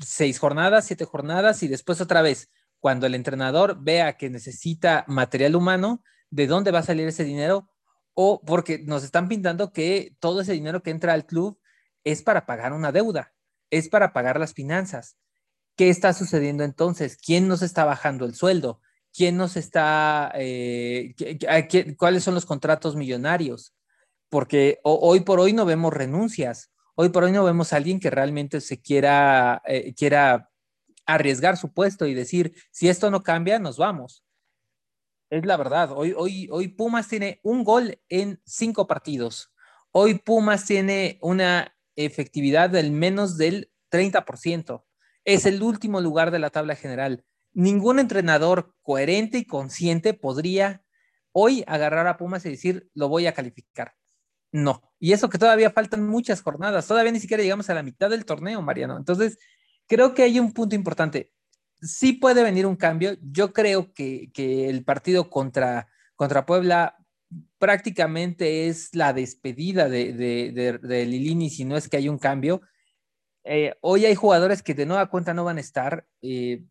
seis 0.00 0.38
jornadas, 0.38 0.84
siete 0.84 1.04
jornadas 1.04 1.62
y 1.62 1.68
después 1.68 2.00
otra 2.00 2.22
vez 2.22 2.50
cuando 2.86 3.08
el 3.08 3.16
entrenador 3.16 3.82
vea 3.82 4.16
que 4.16 4.30
necesita 4.30 5.04
material 5.08 5.56
humano, 5.56 6.04
¿de 6.30 6.46
dónde 6.46 6.70
va 6.70 6.78
a 6.78 6.84
salir 6.84 7.08
ese 7.08 7.24
dinero? 7.24 7.68
O 8.14 8.40
porque 8.46 8.78
nos 8.78 9.02
están 9.02 9.26
pintando 9.26 9.72
que 9.72 10.14
todo 10.20 10.40
ese 10.40 10.52
dinero 10.52 10.84
que 10.84 10.92
entra 10.92 11.12
al 11.12 11.26
club 11.26 11.58
es 12.04 12.22
para 12.22 12.46
pagar 12.46 12.72
una 12.72 12.92
deuda, 12.92 13.34
es 13.70 13.88
para 13.88 14.12
pagar 14.12 14.38
las 14.38 14.54
finanzas. 14.54 15.16
¿Qué 15.74 15.90
está 15.90 16.12
sucediendo 16.12 16.62
entonces? 16.62 17.16
¿Quién 17.16 17.48
nos 17.48 17.60
está 17.60 17.84
bajando 17.84 18.24
el 18.24 18.36
sueldo? 18.36 18.80
¿Quién 19.12 19.36
nos 19.36 19.56
está, 19.56 20.30
eh, 20.36 21.16
cuáles 21.98 22.22
son 22.22 22.34
los 22.34 22.46
contratos 22.46 22.94
millonarios? 22.94 23.74
Porque 24.28 24.78
hoy 24.84 25.22
por 25.22 25.40
hoy 25.40 25.52
no 25.52 25.64
vemos 25.64 25.92
renuncias, 25.92 26.70
hoy 26.94 27.08
por 27.08 27.24
hoy 27.24 27.32
no 27.32 27.42
vemos 27.42 27.72
a 27.72 27.78
alguien 27.78 27.98
que 27.98 28.10
realmente 28.10 28.60
se 28.60 28.80
quiera, 28.80 29.60
eh, 29.66 29.92
quiera 29.92 30.50
arriesgar 31.06 31.56
su 31.56 31.72
puesto 31.72 32.06
y 32.06 32.14
decir, 32.14 32.54
si 32.70 32.88
esto 32.88 33.10
no 33.10 33.22
cambia, 33.22 33.58
nos 33.58 33.78
vamos. 33.78 34.24
Es 35.30 35.44
la 35.44 35.56
verdad. 35.56 35.90
Hoy, 35.92 36.14
hoy, 36.16 36.48
hoy 36.50 36.68
Pumas 36.68 37.08
tiene 37.08 37.40
un 37.42 37.64
gol 37.64 38.00
en 38.08 38.40
cinco 38.44 38.86
partidos. 38.86 39.52
Hoy 39.90 40.14
Pumas 40.14 40.66
tiene 40.66 41.18
una 41.22 41.74
efectividad 41.96 42.70
del 42.70 42.90
menos 42.90 43.36
del 43.36 43.72
30%. 43.90 44.84
Es 45.24 45.46
el 45.46 45.62
último 45.62 46.00
lugar 46.00 46.30
de 46.30 46.38
la 46.38 46.50
tabla 46.50 46.76
general. 46.76 47.24
Ningún 47.52 47.98
entrenador 47.98 48.74
coherente 48.82 49.38
y 49.38 49.46
consciente 49.46 50.14
podría 50.14 50.84
hoy 51.32 51.64
agarrar 51.66 52.06
a 52.06 52.16
Pumas 52.16 52.44
y 52.46 52.50
decir, 52.50 52.88
lo 52.94 53.08
voy 53.08 53.26
a 53.26 53.32
calificar. 53.32 53.94
No. 54.52 54.82
Y 54.98 55.12
eso 55.12 55.28
que 55.28 55.38
todavía 55.38 55.70
faltan 55.70 56.06
muchas 56.06 56.40
jornadas. 56.40 56.86
Todavía 56.86 57.12
ni 57.12 57.20
siquiera 57.20 57.42
llegamos 57.42 57.68
a 57.68 57.74
la 57.74 57.82
mitad 57.82 58.08
del 58.10 58.24
torneo, 58.24 58.62
Mariano. 58.62 58.96
Entonces, 58.96 59.38
creo 59.86 60.14
que 60.14 60.22
hay 60.22 60.38
un 60.38 60.52
punto 60.52 60.74
importante. 60.74 61.32
Sí 61.80 62.14
puede 62.14 62.42
venir 62.42 62.66
un 62.66 62.76
cambio. 62.76 63.16
Yo 63.22 63.52
creo 63.52 63.92
que, 63.92 64.30
el 64.36 64.84
partido 64.84 65.30
contra, 65.30 65.88
contra 66.14 66.46
Puebla 66.46 66.96
prácticamente 67.58 68.68
es 68.68 68.94
la 68.94 69.12
despedida 69.12 69.88
de, 69.88 70.12
de, 70.12 71.06
Lilini, 71.06 71.50
si 71.50 71.64
no 71.64 71.76
es 71.76 71.88
que 71.88 71.96
hay 71.98 72.08
un 72.08 72.18
cambio. 72.18 72.62
Eh, 73.44 73.74
hoy 73.80 74.06
hay 74.06 74.14
jugadores 74.14 74.62
que 74.62 74.74
de 74.74 74.86
nueva 74.86 75.08
cuenta 75.08 75.34
no 75.34 75.44
van 75.44 75.58
a 75.58 75.60
estar. 75.60 76.06
Eh, 76.22 76.64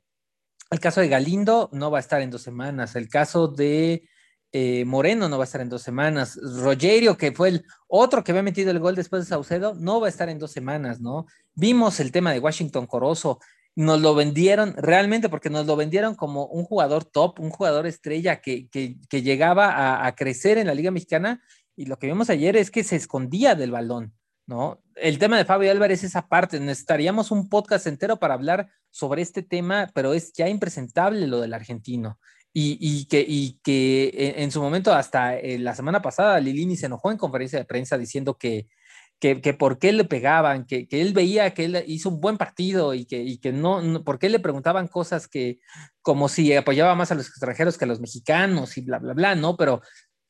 el 0.71 0.79
caso 0.79 1.01
de 1.01 1.07
Galindo 1.07 1.69
no 1.71 1.91
va 1.91 1.99
a 1.99 2.01
estar 2.01 2.21
en 2.21 2.31
dos 2.31 2.41
semanas. 2.41 2.95
El 2.95 3.07
caso 3.07 3.47
de 3.47 4.09
eh, 4.57 4.85
Moreno 4.85 5.27
no 5.27 5.37
va 5.37 5.43
a 5.43 5.51
estar 5.51 5.59
en 5.59 5.67
dos 5.67 5.81
semanas. 5.81 6.39
Rogerio, 6.41 7.17
que 7.17 7.33
fue 7.33 7.49
el 7.49 7.65
otro 7.89 8.23
que 8.23 8.31
había 8.31 8.41
metido 8.41 8.71
el 8.71 8.79
gol 8.79 8.95
después 8.95 9.23
de 9.23 9.27
Saucedo, 9.27 9.75
no 9.75 9.99
va 9.99 10.07
a 10.07 10.09
estar 10.09 10.29
en 10.29 10.39
dos 10.39 10.53
semanas, 10.53 11.01
¿no? 11.01 11.25
Vimos 11.55 11.99
el 11.99 12.13
tema 12.13 12.31
de 12.31 12.39
Washington 12.39 12.87
Corozo, 12.87 13.41
nos 13.75 13.99
lo 13.99 14.15
vendieron 14.15 14.73
realmente 14.77 15.27
porque 15.27 15.49
nos 15.49 15.65
lo 15.65 15.75
vendieron 15.75 16.15
como 16.15 16.45
un 16.45 16.63
jugador 16.63 17.03
top, 17.03 17.41
un 17.41 17.49
jugador 17.49 17.85
estrella 17.85 18.39
que, 18.39 18.69
llegaba 19.11 20.07
a, 20.07 20.15
crecer 20.15 20.57
en 20.57 20.67
la 20.67 20.73
Liga 20.73 20.89
Mexicana 20.89 21.43
y 21.75 21.87
lo 21.87 21.99
que 21.99 22.07
vimos 22.07 22.29
ayer 22.29 22.55
es 22.55 22.71
que 22.71 22.85
se 22.85 22.95
escondía 22.95 23.55
del 23.55 23.71
balón, 23.71 24.13
¿no? 24.47 24.81
El 24.95 25.19
tema 25.19 25.37
de 25.37 25.43
Fabio 25.43 25.69
Álvarez 25.69 25.99
es 26.05 26.11
esa 26.11 26.29
parte, 26.29 26.61
necesitaríamos 26.61 27.29
un 27.29 27.49
podcast 27.49 27.87
entero 27.87 28.19
para 28.19 28.35
hablar 28.35 28.69
sobre 28.89 29.21
este 29.21 29.43
tema, 29.43 29.91
pero 29.93 30.13
es 30.13 30.31
ya 30.31 30.47
impresentable 30.47 31.27
lo 31.27 31.41
del 31.41 31.53
argentino 31.53 32.17
y, 32.57 33.05
que, 33.07 33.25
que 33.61 34.33
en, 34.37 34.49
su 34.49 34.61
momento, 34.61 34.93
hasta 34.93 35.37
eh, 35.37 35.59
la 35.59 35.75
semana 35.75 36.01
pasada, 36.01 36.39
Lilini 36.39 36.77
se 36.77 36.85
enojó 36.85 37.11
en 37.11 37.17
conferencia 37.17 37.59
de 37.59 37.65
prensa 37.65 37.97
diciendo 37.97 38.37
que, 38.37 38.69
que, 39.19 39.41
que 39.41 39.53
por 39.53 39.77
qué 39.77 39.91
le 39.91 40.05
pegaban, 40.05 40.65
que, 40.65 40.87
él 40.89 41.11
veía 41.11 41.53
que 41.53 41.65
él 41.65 41.83
hizo 41.85 42.07
un 42.07 42.21
buen 42.21 42.37
partido 42.37 42.93
y 42.93 43.05
que, 43.05 43.21
y 43.21 43.39
que 43.39 43.51
no, 43.51 43.81
no, 43.81 44.05
por 44.05 44.19
qué 44.19 44.29
le 44.29 44.39
preguntaban 44.39 44.87
cosas 44.87 45.27
que 45.27 45.59
como 46.01 46.29
si 46.29 46.53
apoyaba 46.55 46.95
más 46.95 47.11
a 47.11 47.15
los 47.15 47.27
extranjeros 47.27 47.77
que 47.77 47.83
a 47.83 47.89
los 47.89 47.99
mexicanos 47.99 48.77
y 48.77 48.81
bla, 48.81 48.99
bla, 48.99 49.13
bla, 49.13 49.35
¿no? 49.35 49.57
Pero 49.57 49.81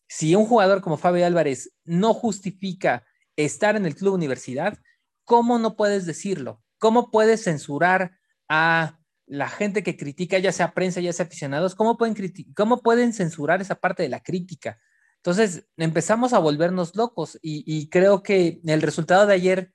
si 0.07 0.33
un 0.33 0.47
jugador 0.47 0.81
como 0.81 0.97
Fabio 0.97 1.27
Álvarez 1.27 1.73
no 1.83 2.15
justifica 2.15 3.05
estar 3.35 3.75
en 3.75 3.85
el 3.85 3.95
club 3.95 4.15
universidad, 4.15 4.79
¿cómo 5.25 5.59
no 5.59 5.75
puedes 5.75 6.07
decirlo? 6.07 6.63
¿Cómo 6.79 7.11
puedes 7.11 7.43
censurar 7.43 8.17
a 8.49 8.99
la 9.27 9.49
gente 9.49 9.83
que 9.83 9.97
critica, 9.97 10.37
ya 10.37 10.51
sea 10.51 10.73
prensa, 10.73 11.01
ya 11.01 11.13
sea 11.13 11.25
aficionados, 11.25 11.75
¿cómo 11.75 11.97
pueden, 11.97 12.15
cómo 12.55 12.81
pueden 12.81 13.13
censurar 13.13 13.61
esa 13.61 13.75
parte 13.75 14.03
de 14.03 14.09
la 14.09 14.21
crítica? 14.21 14.79
Entonces 15.17 15.67
empezamos 15.77 16.33
a 16.33 16.39
volvernos 16.39 16.95
locos 16.95 17.39
y, 17.41 17.89
creo 17.89 18.21
que 18.21 18.61
el 18.63 18.81
resultado 18.83 19.25
de 19.25 19.33
ayer, 19.33 19.71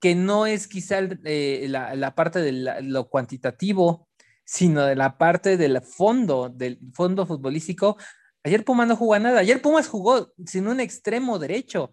que 0.00 0.16
no 0.16 0.46
es 0.46 0.66
quizá 0.66 0.98
eh, 1.24 1.66
la, 1.68 2.14
parte 2.16 2.40
de 2.40 2.82
lo 2.82 3.08
cuantitativo, 3.08 4.08
sino 4.44 4.84
de 4.84 4.96
la 4.96 5.16
parte 5.16 5.56
del 5.56 5.80
fondo, 5.82 6.48
del 6.48 6.80
fondo 6.92 7.24
futbolístico, 7.24 7.98
ayer 8.42 8.64
Pumas 8.64 8.88
no 8.88 8.96
jugó 8.96 9.16
nada, 9.20 9.38
ayer 9.38 9.62
Pumas 9.62 9.86
jugó 9.86 10.32
sin 10.44 10.66
un 10.66 10.80
extremo 10.80 11.38
derecho. 11.38 11.92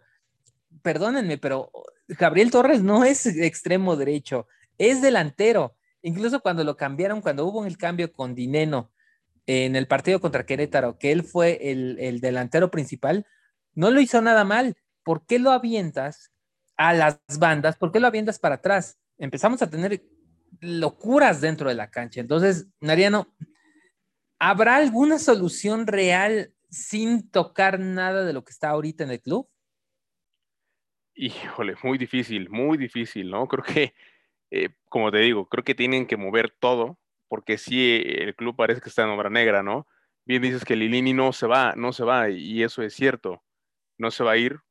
Perdónenme, 0.81 1.37
pero 1.37 1.71
Gabriel 2.07 2.49
Torres 2.49 2.81
no 2.81 3.03
es 3.03 3.27
extremo 3.27 3.95
derecho, 3.95 4.47
es 4.79 5.03
delantero 5.03 5.75
Incluso 6.05 6.39
cuando 6.39 6.63
lo 6.63 6.77
cambiaron, 6.77 7.19
cuando 7.19 7.47
hubo 7.47 7.65
el 7.65 7.79
cambio 7.79 8.13
con 8.13 8.35
Dineno 8.35 8.91
en 9.47 9.75
el 9.75 9.87
partido 9.87 10.21
contra 10.21 10.45
Querétaro, 10.45 10.99
que 10.99 11.11
él 11.11 11.23
fue 11.23 11.71
el, 11.71 12.19
delantero 12.21 12.69
principal, 12.69 13.25
no 13.73 13.89
lo 13.89 13.99
hizo 13.99 14.21
nada 14.21 14.43
mal. 14.43 14.77
¿Por 15.03 15.25
qué 15.25 15.39
lo 15.39 15.49
avientas 15.49 16.31
a 16.77 16.93
las 16.93 17.19
bandas? 17.39 17.75
¿Por 17.77 17.91
qué 17.91 17.99
lo 17.99 18.05
avientas 18.05 18.37
para 18.37 18.55
atrás? 18.55 18.99
Empezamos 19.17 19.63
a 19.63 19.69
tener 19.71 20.03
locuras 20.61 21.41
dentro 21.41 21.69
de 21.69 21.75
la 21.75 21.89
cancha. 21.89 22.21
Entonces, 22.21 22.67
Mariano, 22.81 23.33
¿habrá 24.37 24.75
alguna 24.75 25.17
solución 25.17 25.87
real 25.87 26.53
sin 26.69 27.31
tocar 27.31 27.79
nada 27.79 28.23
de 28.25 28.33
lo 28.33 28.43
que 28.43 28.51
está 28.51 28.69
ahorita 28.69 29.03
en 29.05 29.09
el 29.09 29.21
club? 29.21 29.49
Híjole, 31.15 31.73
muy 31.81 31.97
difícil, 31.97 32.47
muy 32.51 32.77
difícil, 32.77 33.31
¿no? 33.31 33.47
Creo 33.47 33.63
que 33.63 33.95
eh, 34.55 34.69
como 34.89 35.11
te 35.11 35.17
digo, 35.19 35.49
creo 35.49 35.65
que 35.65 35.75
tienen 35.75 36.07
que 36.07 36.15
mover 36.15 36.49
todo, 36.49 36.97
porque 37.27 37.57
si 37.57 38.01
el 38.05 38.35
club 38.35 38.55
parece 38.55 38.79
que 38.79 38.87
está 38.87 39.03
en 39.03 39.09
obra 39.09 39.29
negra, 39.29 39.63
¿no? 39.63 39.85
Bien 40.25 40.41
dices 40.41 40.63
que 40.63 40.77
Lilini 40.77 41.13
no 41.13 41.33
se 41.33 41.45
va, 41.45 41.73
no 41.75 41.91
se 41.91 42.05
va, 42.05 42.29
y 42.29 42.63
eso 42.63 42.81
es 42.81 42.93
cierto, 42.93 43.43
no 43.97 44.11
se 44.11 44.23
va 44.23 44.31
a 44.31 44.37
ir. 44.37 44.61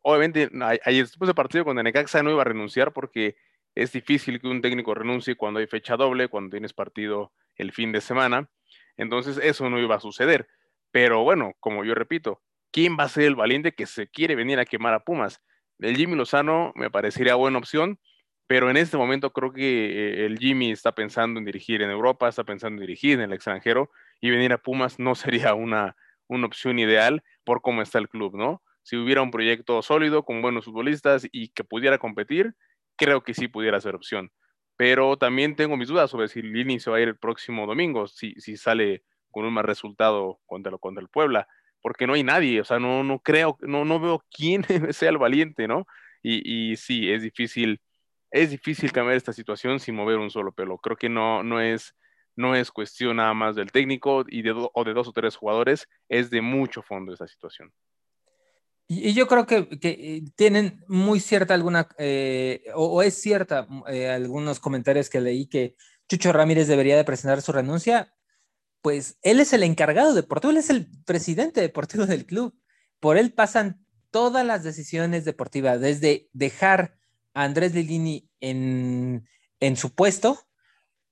Obviamente, 0.00 0.48
después 0.86 1.28
del 1.28 1.34
partido 1.34 1.64
con 1.64 1.76
Necaxa 1.76 2.22
no 2.22 2.30
iba 2.30 2.40
a 2.40 2.44
renunciar 2.44 2.92
porque 2.94 3.36
es 3.74 3.92
difícil 3.92 4.40
que 4.40 4.48
un 4.48 4.62
técnico 4.62 4.94
renuncie 4.94 5.36
cuando 5.36 5.60
hay 5.60 5.66
fecha 5.66 5.96
doble, 5.96 6.28
cuando 6.28 6.50
tienes 6.52 6.72
partido 6.72 7.32
el 7.56 7.72
fin 7.72 7.92
de 7.92 8.00
semana. 8.00 8.48
Entonces, 8.96 9.38
eso 9.42 9.68
no 9.68 9.78
iba 9.78 9.96
a 9.96 10.00
suceder. 10.00 10.48
Pero 10.92 11.24
bueno, 11.24 11.52
como 11.60 11.84
yo 11.84 11.94
repito, 11.94 12.40
¿quién 12.70 12.96
va 12.98 13.04
a 13.04 13.08
ser 13.10 13.24
el 13.24 13.36
valiente 13.36 13.74
que 13.74 13.84
se 13.84 14.08
quiere 14.08 14.34
venir 14.34 14.58
a 14.58 14.64
quemar 14.64 14.94
a 14.94 15.04
Pumas? 15.04 15.42
El 15.78 15.96
Jimmy 15.96 16.16
Lozano 16.16 16.72
me 16.74 16.90
parecería 16.90 17.34
buena 17.34 17.58
opción 17.58 18.00
pero 18.46 18.70
en 18.70 18.76
este 18.76 18.96
momento 18.96 19.32
creo 19.32 19.52
que 19.52 20.22
eh, 20.22 20.26
el 20.26 20.38
Jimmy 20.38 20.70
está 20.70 20.94
pensando 20.94 21.38
en 21.38 21.44
dirigir 21.44 21.82
en 21.82 21.90
Europa, 21.90 22.28
está 22.28 22.44
pensando 22.44 22.80
en 22.80 22.86
dirigir 22.86 23.14
en 23.14 23.22
el 23.22 23.32
extranjero 23.32 23.90
y 24.20 24.30
venir 24.30 24.52
a 24.52 24.58
Pumas 24.58 24.98
no 24.98 25.14
sería 25.50 25.54
una, 25.54 25.96
una 26.28 26.46
opción 26.46 26.78
ideal 26.78 27.22
por 27.44 27.60
cómo 27.62 27.82
está 27.82 27.98
el 27.98 28.08
club, 28.08 28.36
¿no? 28.36 28.62
Si 28.82 28.96
hubiera 28.96 29.22
un 29.22 29.32
proyecto 29.32 29.82
sólido 29.82 30.24
con 30.24 30.42
buenos 30.42 30.66
futbolistas 30.66 31.26
y 31.32 31.48
que 31.48 31.64
pudiera 31.64 31.98
competir, 31.98 32.54
creo 32.96 33.24
que 33.24 33.34
sí 33.34 33.48
pudiera 33.48 33.80
ser 33.80 33.96
opción. 33.96 34.30
Pero 34.76 35.16
también 35.16 35.56
tengo 35.56 35.76
mis 35.76 35.88
dudas 35.88 36.10
sobre 36.10 36.28
si 36.28 36.42
Lini 36.42 36.78
se 36.78 36.90
va 36.90 36.98
a 36.98 37.00
ir 37.00 37.08
el 37.08 37.16
próximo 37.16 37.66
domingo, 37.66 38.06
si, 38.06 38.34
si 38.36 38.56
sale 38.56 39.02
con 39.32 39.44
un 39.44 39.52
mal 39.54 39.64
resultado 39.64 40.40
contra, 40.46 40.76
contra 40.78 41.02
el 41.02 41.08
Puebla, 41.08 41.48
porque 41.82 42.06
no 42.06 42.14
hay 42.14 42.22
nadie, 42.22 42.60
o 42.60 42.64
sea, 42.64 42.78
no, 42.78 43.02
no 43.02 43.18
creo, 43.20 43.58
no, 43.60 43.84
no 43.84 43.98
veo 43.98 44.24
quién 44.30 44.64
sea 44.92 45.08
el 45.10 45.18
valiente, 45.18 45.66
¿no? 45.66 45.86
Y, 46.22 46.70
y 46.72 46.76
sí, 46.76 47.10
es 47.10 47.22
difícil 47.22 47.80
es 48.36 48.50
difícil 48.50 48.92
cambiar 48.92 49.16
esta 49.16 49.32
situación 49.32 49.80
sin 49.80 49.94
mover 49.94 50.18
un 50.18 50.30
solo 50.30 50.52
pelo. 50.52 50.78
Creo 50.78 50.96
que 50.96 51.08
no, 51.08 51.42
no, 51.42 51.60
es, 51.60 51.94
no 52.36 52.54
es 52.54 52.70
cuestión 52.70 53.16
nada 53.16 53.34
más 53.34 53.56
del 53.56 53.72
técnico 53.72 54.24
y 54.28 54.42
de 54.42 54.52
o 54.52 54.84
de 54.84 54.92
dos 54.92 55.08
o 55.08 55.12
tres 55.12 55.36
jugadores, 55.36 55.88
es 56.08 56.30
de 56.30 56.42
mucho 56.42 56.82
fondo 56.82 57.12
esta 57.12 57.26
situación. 57.26 57.72
Y, 58.88 59.14
yo 59.14 59.26
creo 59.26 59.46
que, 59.46 59.68
que, 59.80 60.22
tienen 60.36 60.84
muy 60.86 61.18
cierta 61.18 61.54
alguna, 61.54 61.88
eh, 61.98 62.64
o, 62.74 63.02
es 63.02 63.20
cierta 63.20 63.66
eh, 63.88 64.08
algunos 64.08 64.60
comentarios 64.60 65.10
que 65.10 65.20
leí 65.20 65.46
que 65.46 65.74
Chucho 66.08 66.32
Ramírez 66.32 66.68
debería 66.68 66.96
de 66.96 67.04
presentar 67.04 67.42
su 67.42 67.52
renuncia. 67.52 68.12
Pues 68.82 69.18
él 69.22 69.40
es 69.40 69.52
el 69.52 69.64
encargado 69.64 70.14
deportivo, 70.14 70.52
él 70.52 70.58
es 70.58 70.70
el 70.70 70.86
presidente 71.04 71.60
deportivo 71.60 72.06
del 72.06 72.26
club. 72.26 72.54
Por 73.00 73.16
él 73.16 73.32
pasan 73.32 73.84
todas 74.10 74.46
las 74.46 74.62
decisiones 74.62 75.24
deportivas, 75.24 75.80
desde 75.80 76.28
dejar 76.32 76.96
Andrés 77.34 77.74
Lilini 77.74 78.25
en, 78.40 79.26
en 79.60 79.76
su 79.76 79.94
puesto, 79.94 80.38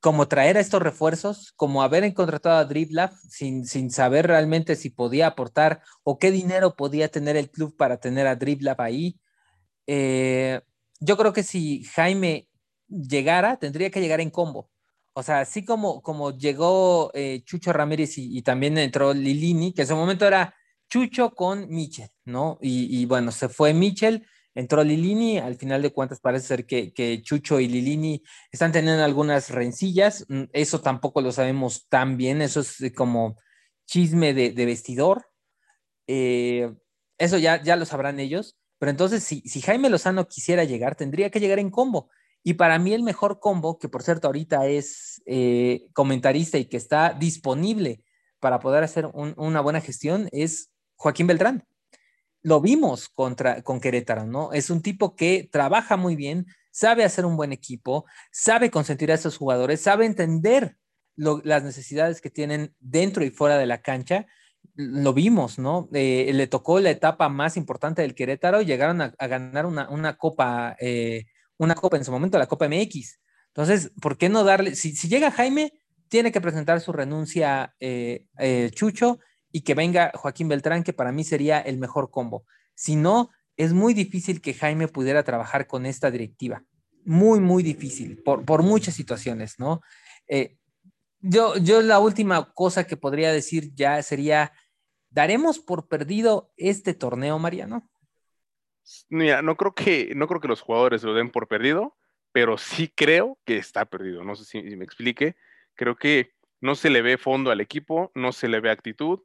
como 0.00 0.28
traer 0.28 0.58
a 0.58 0.60
estos 0.60 0.82
refuerzos, 0.82 1.52
como 1.56 1.82
haber 1.82 2.12
contratado 2.12 2.58
a 2.58 2.66
Driblab 2.66 3.10
sin, 3.26 3.64
sin 3.64 3.90
saber 3.90 4.26
realmente 4.26 4.76
si 4.76 4.90
podía 4.90 5.28
aportar 5.28 5.80
o 6.02 6.18
qué 6.18 6.30
dinero 6.30 6.76
podía 6.76 7.08
tener 7.08 7.36
el 7.36 7.50
club 7.50 7.74
para 7.74 7.96
tener 7.96 8.26
a 8.26 8.36
Driblab 8.36 8.80
ahí. 8.82 9.18
Eh, 9.86 10.60
yo 11.00 11.16
creo 11.16 11.32
que 11.32 11.42
si 11.42 11.84
Jaime 11.84 12.50
llegara, 12.86 13.56
tendría 13.56 13.90
que 13.90 14.02
llegar 14.02 14.20
en 14.20 14.28
combo. 14.28 14.70
O 15.14 15.22
sea, 15.22 15.40
así 15.40 15.64
como, 15.64 16.02
como 16.02 16.36
llegó 16.36 17.10
eh, 17.14 17.42
Chucho 17.46 17.72
Ramírez 17.72 18.18
y, 18.18 18.42
también 18.42 18.76
entró 18.76 19.14
Lilini, 19.14 19.72
que 19.72 19.82
en 19.82 19.88
su 19.88 19.96
momento 19.96 20.26
era 20.26 20.54
Chucho 20.90 21.30
con 21.30 21.68
Michel, 21.70 22.10
¿no? 22.26 22.58
Y, 22.60 23.00
y 23.00 23.06
bueno, 23.06 23.32
se 23.32 23.48
fue 23.48 23.72
Michel 23.72 24.26
entró 24.54 24.84
Lilini, 24.84 25.38
al 25.38 25.56
final 25.56 25.82
de 25.82 25.92
cuentas 25.92 26.20
parece 26.20 26.46
ser 26.46 26.66
que, 26.66 27.20
Chucho 27.22 27.60
y 27.60 27.68
Lilini 27.68 28.22
están 28.52 28.72
teniendo 28.72 29.04
algunas 29.04 29.50
rencillas, 29.50 30.24
mm, 30.28 30.44
eso 30.52 30.80
tampoco 30.80 31.20
lo 31.20 31.32
sabemos 31.32 31.86
tan 31.88 32.16
bien, 32.16 32.40
eso 32.40 32.60
es 32.60 32.92
como 32.94 33.36
chisme 33.86 34.32
de, 34.32 34.66
vestidor, 34.66 35.26
eh, 36.06 36.72
eso 37.18 37.38
ya, 37.38 37.62
ya 37.62 37.76
lo 37.76 37.84
sabrán 37.84 38.20
ellos, 38.20 38.56
pero 38.78 38.90
entonces 38.90 39.24
si, 39.24 39.40
si 39.42 39.60
Jaime 39.60 39.90
Lozano 39.90 40.28
quisiera 40.28 40.64
llegar, 40.64 40.96
tendría 40.96 41.30
que 41.30 41.40
llegar 41.40 41.58
en 41.58 41.70
combo. 41.70 42.10
Y 42.42 42.54
para 42.54 42.78
mí 42.78 42.92
el 42.92 43.02
mejor 43.02 43.40
combo, 43.40 43.78
que 43.78 43.88
por 43.88 44.02
cierto 44.02 44.28
ahorita 44.28 44.66
es 44.66 45.22
eh, 45.24 45.86
comentarista 45.94 46.58
y 46.58 46.66
que 46.66 46.76
está 46.76 47.14
disponible 47.14 48.04
para 48.38 48.60
poder 48.60 48.84
hacer 48.84 49.06
una 49.14 49.62
buena 49.62 49.80
gestión, 49.80 50.28
es 50.30 50.70
Joaquín 50.96 51.26
Beltrán 51.26 51.64
lo 52.44 52.60
vimos 52.60 53.08
contra, 53.08 53.62
con 53.62 53.80
Querétaro, 53.80 54.26
¿no? 54.26 54.52
Es 54.52 54.68
un 54.68 54.82
tipo 54.82 55.16
que 55.16 55.48
trabaja 55.50 55.96
muy 55.96 56.14
bien, 56.14 56.46
sabe 56.70 57.02
hacer 57.02 57.24
un 57.24 57.38
buen 57.38 57.52
equipo, 57.52 58.04
sabe 58.30 58.70
consentir 58.70 59.10
a 59.10 59.14
esos 59.14 59.38
jugadores, 59.38 59.80
sabe 59.80 60.04
entender 60.04 60.76
las 61.16 61.64
necesidades 61.64 62.20
que 62.20 62.28
tienen 62.28 62.74
dentro 62.80 63.24
y 63.24 63.30
fuera 63.30 63.56
de 63.56 63.64
la 63.64 63.80
cancha. 63.80 64.26
Lo 64.74 65.14
vimos, 65.14 65.58
¿no? 65.58 65.88
Eh, 65.94 66.30
le 66.34 66.46
tocó 66.46 66.80
la 66.80 66.90
etapa 66.90 67.30
más 67.30 67.56
importante 67.56 68.02
del 68.02 68.14
Querétaro 68.14 68.60
y 68.60 68.66
llegaron 68.66 69.00
a, 69.00 69.14
ganar 69.26 69.64
una, 69.64 70.18
copa, 70.18 70.76
eh, 70.80 71.24
una 71.56 71.74
copa 71.74 71.96
en 71.96 72.04
su 72.04 72.12
momento, 72.12 72.38
la 72.38 72.46
Copa 72.46 72.68
MX. 72.68 73.20
Entonces, 73.48 73.90
¿por 74.02 74.18
qué 74.18 74.28
no 74.28 74.44
darle? 74.44 74.74
Si, 74.74 74.92
llega 75.08 75.30
Jaime, 75.30 75.72
tiene 76.08 76.30
que 76.30 76.42
presentar 76.42 76.82
su 76.82 76.92
renuncia 76.92 77.74
eh, 77.80 78.26
Chucho 78.74 79.18
y 79.54 79.60
que 79.60 79.74
venga 79.74 80.10
Joaquín 80.16 80.48
Beltrán, 80.48 80.82
que 80.82 80.92
para 80.92 81.12
mí 81.12 81.22
sería 81.22 81.60
el 81.60 81.78
mejor 81.78 82.10
combo. 82.10 82.44
Si 82.74 82.96
no, 82.96 83.30
es 83.56 83.72
muy 83.72 83.94
difícil 83.94 84.40
que 84.40 84.52
Jaime 84.52 84.88
pudiera 84.88 85.22
trabajar 85.22 85.68
con 85.68 85.86
esta 85.86 86.10
directiva. 86.10 86.64
Muy, 87.04 87.38
muy 87.38 87.62
difícil, 87.62 88.20
por, 88.24 88.44
por 88.44 88.64
muchas 88.64 88.94
situaciones, 88.94 89.60
¿no? 89.60 89.80
Eh, 90.26 90.56
yo, 91.20 91.56
yo 91.58 91.82
la 91.82 92.00
última 92.00 92.52
cosa 92.52 92.84
que 92.84 92.96
podría 92.96 93.30
decir 93.30 93.72
ya 93.74 94.02
sería, 94.02 94.52
¿daremos 95.08 95.60
por 95.60 95.86
perdido 95.86 96.50
este 96.56 96.92
torneo, 96.92 97.38
Mariano? 97.38 97.88
Mira, 99.08 99.40
no 99.40 99.56
creo 99.56 99.72
que, 99.72 100.14
no 100.16 100.26
creo 100.26 100.40
que 100.40 100.48
los 100.48 100.62
jugadores 100.62 101.04
lo 101.04 101.14
den 101.14 101.30
por 101.30 101.46
perdido, 101.46 101.96
pero 102.32 102.58
sí 102.58 102.92
creo 102.92 103.38
que 103.44 103.58
está 103.58 103.84
perdido. 103.84 104.24
No 104.24 104.34
sé 104.34 104.46
si, 104.46 104.68
si 104.68 104.74
me 104.74 104.84
explique. 104.84 105.36
Creo 105.74 105.94
que 105.94 106.32
no 106.60 106.74
se 106.74 106.90
le 106.90 107.02
ve 107.02 107.18
fondo 107.18 107.52
al 107.52 107.60
equipo, 107.60 108.10
no 108.16 108.32
se 108.32 108.48
le 108.48 108.58
ve 108.58 108.72
actitud, 108.72 109.20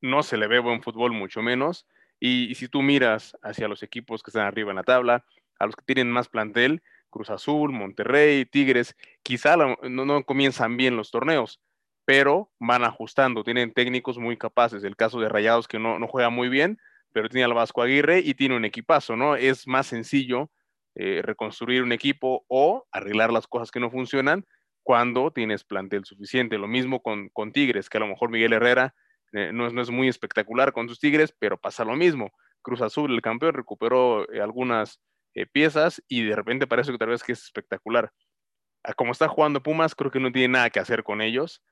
no 0.00 0.22
se 0.22 0.36
le 0.36 0.46
ve 0.46 0.58
buen 0.58 0.82
fútbol, 0.82 1.12
mucho 1.12 1.42
menos. 1.42 1.86
Y, 2.20 2.54
si 2.54 2.68
tú 2.68 2.82
miras 2.82 3.36
hacia 3.42 3.68
los 3.68 3.82
equipos 3.82 4.22
que 4.22 4.30
están 4.30 4.46
arriba 4.46 4.70
en 4.70 4.76
la 4.76 4.82
tabla, 4.82 5.24
a 5.58 5.66
los 5.66 5.76
que 5.76 5.84
tienen 5.84 6.10
más 6.10 6.28
plantel, 6.28 6.82
Cruz 7.10 7.30
Azul, 7.30 7.72
Monterrey, 7.72 8.44
Tigres, 8.44 8.96
quizá 9.22 9.56
no, 9.56 10.24
comienzan 10.24 10.76
bien 10.76 10.96
los 10.96 11.10
torneos, 11.10 11.60
pero 12.04 12.50
van 12.58 12.84
ajustando, 12.84 13.44
tienen 13.44 13.72
técnicos 13.72 14.18
muy 14.18 14.36
capaces. 14.36 14.84
El 14.84 14.96
caso 14.96 15.20
de 15.20 15.28
Rayados 15.28 15.68
que 15.68 15.78
no, 15.78 15.98
juega 16.08 16.30
muy 16.30 16.48
bien, 16.48 16.78
pero 17.12 17.28
tiene 17.28 17.44
al 17.44 17.54
Vasco 17.54 17.82
Aguirre 17.82 18.20
y 18.20 18.34
tiene 18.34 18.56
un 18.56 18.64
equipazo, 18.64 19.16
¿no? 19.16 19.36
Es 19.36 19.66
más 19.66 19.86
sencillo 19.86 20.50
eh, 20.94 21.22
reconstruir 21.22 21.82
un 21.82 21.92
equipo 21.92 22.44
o 22.48 22.86
arreglar 22.92 23.32
las 23.32 23.46
cosas 23.46 23.70
que 23.70 23.80
no 23.80 23.90
funcionan 23.90 24.44
cuando 24.82 25.30
tienes 25.30 25.64
plantel 25.64 26.04
suficiente. 26.04 26.58
Lo 26.58 26.66
mismo 26.66 27.00
con, 27.02 27.28
con 27.30 27.52
Tigres, 27.52 27.88
que 27.88 27.98
a 27.98 28.00
lo 28.00 28.08
mejor 28.08 28.30
Miguel 28.30 28.52
Herrera 28.52 28.94
eh, 29.32 29.50
no, 29.52 29.66
es, 29.66 29.90
muy 29.90 30.08
espectacular 30.08 30.72
con 30.72 30.88
sus 30.88 30.98
Tigres, 30.98 31.34
pero 31.38 31.58
pasa 31.58 31.84
lo 31.84 31.96
mismo. 31.96 32.30
Cruz 32.62 32.80
Azul, 32.80 33.12
el 33.12 33.22
campeón, 33.22 33.54
recuperó 33.54 34.30
eh, 34.32 34.40
algunas 34.40 35.00
eh, 35.34 35.46
piezas 35.46 36.02
y 36.08 36.24
de 36.24 36.34
repente 36.36 36.66
parece 36.66 36.92
que 36.92 36.98
tal 36.98 37.08
vez 37.08 37.22
que 37.22 37.32
es 37.32 37.42
espectacular. 37.42 38.12
Ah, 38.82 38.94
como 38.94 39.12
está 39.12 39.28
jugando 39.28 39.62
Pumas, 39.62 39.94
creo 39.94 40.10
que 40.10 40.20
no 40.20 40.32
tiene 40.32 40.48
nada 40.48 40.70
que 40.70 40.80
hacer 40.80 41.02
con 41.04 41.20
ellos 41.20 41.62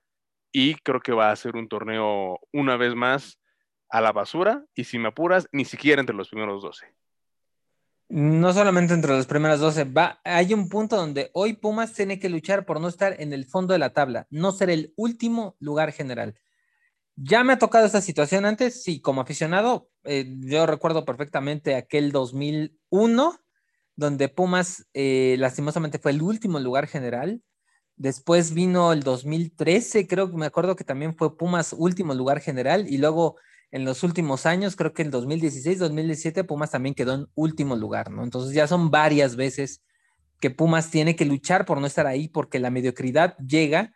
y 0.53 0.75
creo 0.77 1.01
que 1.01 1.12
va 1.12 1.31
a 1.31 1.37
ser 1.37 1.57
un 1.57 1.69
torneo 1.69 2.38
una 2.53 2.77
vez 2.77 2.95
más 2.95 3.38
a 3.88 4.01
la 4.01 4.12
basura 4.12 4.64
y 4.75 4.85
si 4.85 4.99
me 4.99 5.09
apuras, 5.09 5.49
ni 5.53 5.64
siquiera 5.64 6.01
entre 6.01 6.16
los 6.16 6.29
primeros 6.29 6.62
12. 6.62 6.87
No 8.09 8.53
solamente 8.53 8.95
entre 8.95 9.12
los 9.12 9.27
primeros 9.27 9.59
12, 9.59 9.85
va, 9.85 10.21
hay 10.23 10.55
un 10.55 10.69
punto 10.69 10.97
donde 10.97 11.31
hoy 11.33 11.55
Pumas 11.55 11.92
tiene 11.92 12.21
que 12.21 12.29
luchar 12.29 12.64
por 12.64 12.81
no 12.81 12.87
estar 12.87 13.21
en 13.21 13.33
el 13.33 13.47
fondo 13.47 13.73
de 13.73 13.81
la 13.81 13.92
tabla, 13.92 14.29
no 14.31 14.53
ser 14.53 14.71
el 14.71 14.92
último 14.97 15.57
lugar 15.59 15.90
general. 15.90 16.38
Ya 17.17 17.43
me 17.45 17.55
ha 17.55 17.59
tocado 17.59 17.87
esta 17.87 18.03
situación 18.03 18.45
antes, 18.45 18.83
sí, 18.83 19.01
como 19.01 19.23
aficionado, 19.23 19.89
eh, 20.05 20.27
yo 20.41 20.67
recuerdo 20.67 21.07
perfectamente 21.07 21.75
aquel 21.75 22.13
2001, 22.13 23.41
donde 23.97 24.29
Pumas 24.29 24.87
eh, 24.93 25.37
lastimosamente 25.39 25.99
fue 25.99 26.11
el 26.13 26.21
último 26.21 26.61
lugar 26.61 26.87
general. 26.87 27.43
Después 27.97 28.53
vino 28.53 28.93
el 28.93 29.03
2013, 29.03 30.07
creo 30.07 30.31
que 30.31 30.37
me 30.37 30.45
acuerdo 30.45 30.77
que 30.77 30.85
también 30.85 31.17
fue 31.17 31.39
Pumas 31.39 31.73
último 31.73 32.13
lugar 32.13 32.41
general. 32.41 32.87
Y 32.87 32.99
luego 32.99 33.37
en 33.71 33.87
los 33.87 34.03
últimos 34.03 34.45
años, 34.45 34.77
creo 34.77 34.93
que 34.93 35.01
en 35.01 35.11
2016, 35.11 35.79
2017, 35.79 36.45
Pumas 36.45 36.71
también 36.71 36.95
quedó 36.95 37.15
en 37.15 37.29
último 37.35 37.77
lugar, 37.77 38.11
¿no? 38.11 38.25
Entonces 38.25 38.55
ya 38.55 38.67
son 38.67 38.91
varias 38.91 39.37
veces 39.37 39.83
que 40.39 40.51
Pumas 40.51 40.91
tiene 40.91 41.17
que 41.17 41.25
luchar 41.25 41.65
por 41.65 41.81
no 41.81 41.87
estar 41.87 42.07
ahí 42.07 42.29
porque 42.29 42.59
la 42.59 42.71
mediocridad 42.71 43.39
llega 43.39 43.96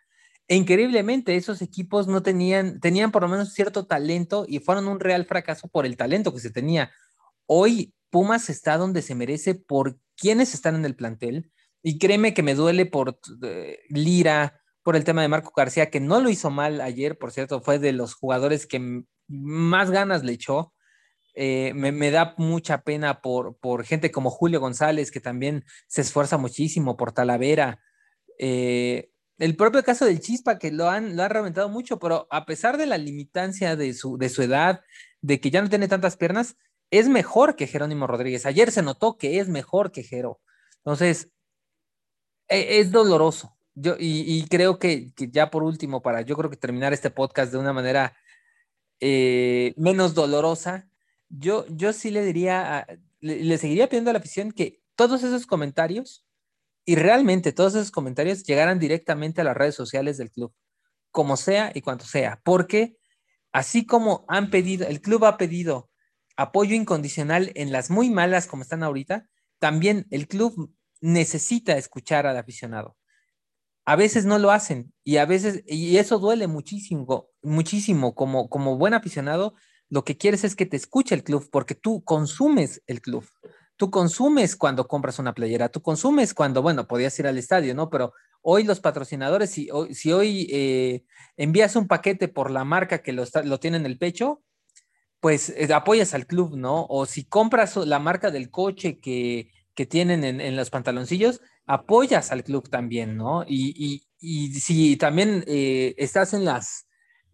e 0.51 0.55
increíblemente, 0.57 1.37
esos 1.37 1.61
equipos 1.61 2.07
no 2.07 2.21
tenían, 2.23 2.81
tenían 2.81 3.13
por 3.13 3.21
lo 3.21 3.29
menos 3.29 3.53
cierto 3.53 3.85
talento 3.85 4.43
y 4.49 4.59
fueron 4.59 4.89
un 4.89 4.99
real 4.99 5.23
fracaso 5.23 5.69
por 5.69 5.85
el 5.85 5.95
talento 5.95 6.33
que 6.33 6.41
se 6.41 6.49
tenía. 6.51 6.91
Hoy 7.45 7.93
Pumas 8.09 8.49
está 8.49 8.75
donde 8.75 9.01
se 9.01 9.15
merece 9.15 9.55
por 9.55 9.97
quienes 10.17 10.53
están 10.53 10.75
en 10.75 10.83
el 10.83 10.97
plantel. 10.97 11.53
Y 11.81 11.99
créeme 11.99 12.33
que 12.33 12.43
me 12.43 12.53
duele 12.53 12.85
por 12.85 13.17
eh, 13.43 13.79
Lira, 13.87 14.59
por 14.83 14.97
el 14.97 15.05
tema 15.05 15.21
de 15.21 15.29
Marco 15.29 15.53
García, 15.55 15.89
que 15.89 16.01
no 16.01 16.19
lo 16.19 16.29
hizo 16.29 16.49
mal 16.49 16.81
ayer, 16.81 17.17
por 17.17 17.31
cierto, 17.31 17.61
fue 17.61 17.79
de 17.79 17.93
los 17.93 18.13
jugadores 18.13 18.67
que 18.67 19.05
más 19.29 19.89
ganas 19.89 20.25
le 20.25 20.33
echó. 20.33 20.73
Eh, 21.33 21.71
me, 21.75 22.11
da 22.11 22.35
mucha 22.37 22.81
pena 22.81 23.21
por, 23.21 23.57
por 23.57 23.85
gente 23.85 24.11
como 24.11 24.29
Julio 24.29 24.59
González, 24.59 25.11
que 25.11 25.21
también 25.21 25.63
se 25.87 26.01
esfuerza 26.01 26.37
muchísimo, 26.37 26.97
por 26.97 27.13
Talavera. 27.13 27.79
Eh, 28.37 29.10
el 29.41 29.55
propio 29.55 29.83
caso 29.83 30.05
del 30.05 30.19
Chispa, 30.19 30.59
que 30.59 30.71
lo 30.71 30.87
han, 30.87 31.15
lo 31.15 31.27
reventado 31.27 31.67
mucho, 31.67 31.97
pero 31.97 32.27
a 32.29 32.45
pesar 32.45 32.77
de 32.77 32.85
la 32.85 32.99
limitancia 32.99 33.75
de 33.75 33.95
su, 33.95 34.19
de 34.19 34.29
su 34.29 34.43
edad, 34.43 34.81
de 35.21 35.39
que 35.39 35.49
ya 35.49 35.63
no 35.63 35.69
tiene 35.69 35.87
tantas 35.87 36.15
piernas, 36.15 36.57
es 36.91 37.09
mejor 37.09 37.55
que 37.55 37.65
Jerónimo 37.65 38.05
Rodríguez. 38.05 38.45
Ayer 38.45 38.71
se 38.71 38.83
notó 38.83 39.17
que 39.17 39.39
es 39.39 39.49
mejor 39.49 39.91
que 39.91 40.03
Jero. 40.03 40.39
Entonces, 40.77 41.31
e, 42.49 42.79
es 42.79 42.91
doloroso. 42.91 43.57
Yo, 43.73 43.95
y, 43.97 44.45
creo 44.47 44.77
que, 44.77 45.11
ya 45.17 45.49
por 45.49 45.63
último, 45.63 46.03
para 46.03 46.21
yo 46.21 46.35
creo 46.37 46.51
que 46.51 46.57
terminar 46.57 46.93
este 46.93 47.09
podcast 47.09 47.51
de 47.51 47.57
una 47.57 47.73
manera 47.73 48.15
eh, 48.99 49.73
menos 49.75 50.13
dolorosa, 50.13 50.87
yo, 51.29 51.65
yo 51.67 51.93
sí 51.93 52.11
le 52.11 52.23
diría, 52.23 52.85
le, 53.21 53.57
seguiría 53.57 53.89
pidiendo 53.89 54.11
a 54.11 54.13
la 54.13 54.19
afición 54.19 54.51
que 54.51 54.83
todos 54.95 55.23
esos 55.23 55.47
comentarios 55.47 56.27
y 56.85 56.95
realmente 56.95 57.51
todos 57.51 57.75
esos 57.75 57.91
comentarios 57.91 58.43
llegaran 58.43 58.79
directamente 58.79 59.41
a 59.41 59.43
las 59.43 59.55
redes 59.55 59.75
sociales 59.75 60.17
del 60.17 60.31
club, 60.31 60.53
como 61.11 61.37
sea 61.37 61.71
y 61.73 61.81
cuanto 61.81 62.05
sea, 62.05 62.41
porque 62.43 62.97
así 63.51 63.85
como 63.85 64.25
han 64.27 64.49
pedido, 64.49 64.87
el 64.87 65.01
club 65.01 65.25
ha 65.25 65.37
pedido 65.37 65.89
apoyo 66.37 66.75
incondicional 66.75 67.51
en 67.55 67.71
las 67.71 67.89
muy 67.89 68.09
malas 68.09 68.47
como 68.47 68.63
están 68.63 68.83
ahorita, 68.83 69.27
también 69.59 70.07
el 70.09 70.27
club 70.27 70.73
necesita 71.01 71.77
escuchar 71.77 72.25
al 72.25 72.37
aficionado. 72.37 72.97
A 73.85 73.95
veces 73.95 74.25
no 74.25 74.39
lo 74.39 74.51
hacen 74.51 74.93
y 75.03 75.17
a 75.17 75.25
veces, 75.25 75.63
y 75.65 75.97
eso 75.97 76.19
duele 76.19 76.47
muchísimo, 76.47 77.29
muchísimo 77.41 78.15
como, 78.15 78.49
como 78.49 78.77
buen 78.77 78.93
aficionado, 78.93 79.55
lo 79.89 80.03
que 80.03 80.17
quieres 80.17 80.43
es 80.43 80.55
que 80.55 80.65
te 80.65 80.77
escuche 80.77 81.13
el 81.13 81.23
club 81.23 81.49
porque 81.51 81.75
tú 81.75 82.03
consumes 82.03 82.81
el 82.87 83.01
club. 83.01 83.25
Tú 83.81 83.89
consumes 83.89 84.55
cuando 84.55 84.87
compras 84.87 85.17
una 85.17 85.33
playera, 85.33 85.67
tú 85.69 85.81
consumes 85.81 86.35
cuando, 86.35 86.61
bueno, 86.61 86.87
podías 86.87 87.17
ir 87.17 87.25
al 87.25 87.39
estadio, 87.39 87.73
¿no? 87.73 87.89
Pero 87.89 88.13
hoy 88.43 88.63
los 88.63 88.79
patrocinadores, 88.79 89.49
si, 89.49 89.69
si 89.89 90.13
hoy 90.13 90.47
eh, 90.51 91.03
envías 91.35 91.75
un 91.75 91.87
paquete 91.87 92.27
por 92.27 92.51
la 92.51 92.63
marca 92.63 93.01
que 93.01 93.11
lo, 93.11 93.25
tiene 93.59 93.77
en 93.77 93.87
el 93.87 93.97
pecho, 93.97 94.43
pues 95.19 95.49
eh, 95.49 95.67
apoyas 95.73 96.13
al 96.13 96.27
club, 96.27 96.55
¿no? 96.57 96.85
O 96.89 97.07
si 97.07 97.25
compras 97.25 97.75
la 97.75 97.97
marca 97.97 98.29
del 98.29 98.51
coche 98.51 98.99
que, 98.99 99.49
que 99.73 99.87
tienen 99.87 100.23
en, 100.25 100.55
los 100.55 100.69
pantaloncillos, 100.69 101.41
apoyas 101.65 102.31
al 102.31 102.43
club 102.43 102.69
también, 102.69 103.17
¿no? 103.17 103.45
Y, 103.47 104.03
si 104.19 104.95
también 104.97 105.43
eh, 105.47 105.95
estás 105.97 106.35
en 106.35 106.45
las, 106.45 106.85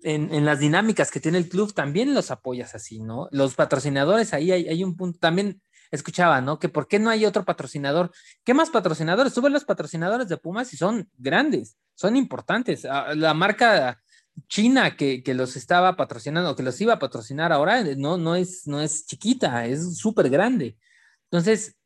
en, 0.02 0.46
las 0.46 0.60
dinámicas 0.60 1.12
que 1.12 1.20
tiene 1.20 1.40
el 1.40 1.50
club, 1.50 1.74
también 1.74 2.14
los 2.14 2.32
apoyas 2.32 2.74
así, 2.74 3.02
¿no? 3.02 3.28
Los 3.32 3.56
patrocinadores, 3.56 4.34
ahí 4.34 4.54
hay, 4.54 4.84
un 4.86 4.96
punto, 4.96 5.20
también 5.20 5.62
escuchaba, 5.92 6.42
¿no? 6.42 6.60
Que 6.60 6.70
por 6.70 6.88
qué 6.88 7.00
no 7.00 7.10
hay 7.10 7.26
otro 7.26 7.46
patrocinador. 7.46 8.12
¿Qué 8.44 8.54
más 8.54 8.70
patrocinadores? 8.70 9.34
Suben 9.34 9.54
los 9.54 9.66
patrocinadores 9.66 10.28
de 10.28 10.38
Pumas 10.38 10.74
y 10.74 10.78
son 10.78 11.10
grandes, 11.18 11.78
son 11.96 12.16
importantes. 12.16 12.86
Ah, 12.86 13.14
la 13.16 13.34
marca 13.34 14.02
China 14.48 14.96
que, 14.96 15.24
que 15.24 15.34
los 15.34 15.56
estaba 15.56 15.96
patrocinando, 15.96 16.56
que 16.56 16.64
los 16.64 16.80
iba 16.82 16.94
a 16.94 17.00
patrocinar 17.00 17.52
ahora, 17.52 17.84
no, 17.96 18.18
no, 18.18 18.36
es, 18.36 18.68
no 18.68 18.82
es 18.82 19.06
chiquita, 19.06 19.66
es 19.66 19.98
súper 19.98 20.30
grande. 20.30 20.78
Entonces, 21.32 21.78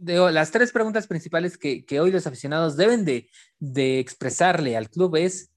las 0.00 0.50
tres 0.50 0.72
preguntas 0.72 1.06
principales 1.06 1.58
que, 1.58 1.84
hoy 2.00 2.10
los 2.10 2.26
aficionados 2.26 2.76
deben 2.76 3.04
de, 3.04 3.28
expresarle 4.00 4.76
al 4.76 4.90
club 4.90 5.16
es, 5.16 5.52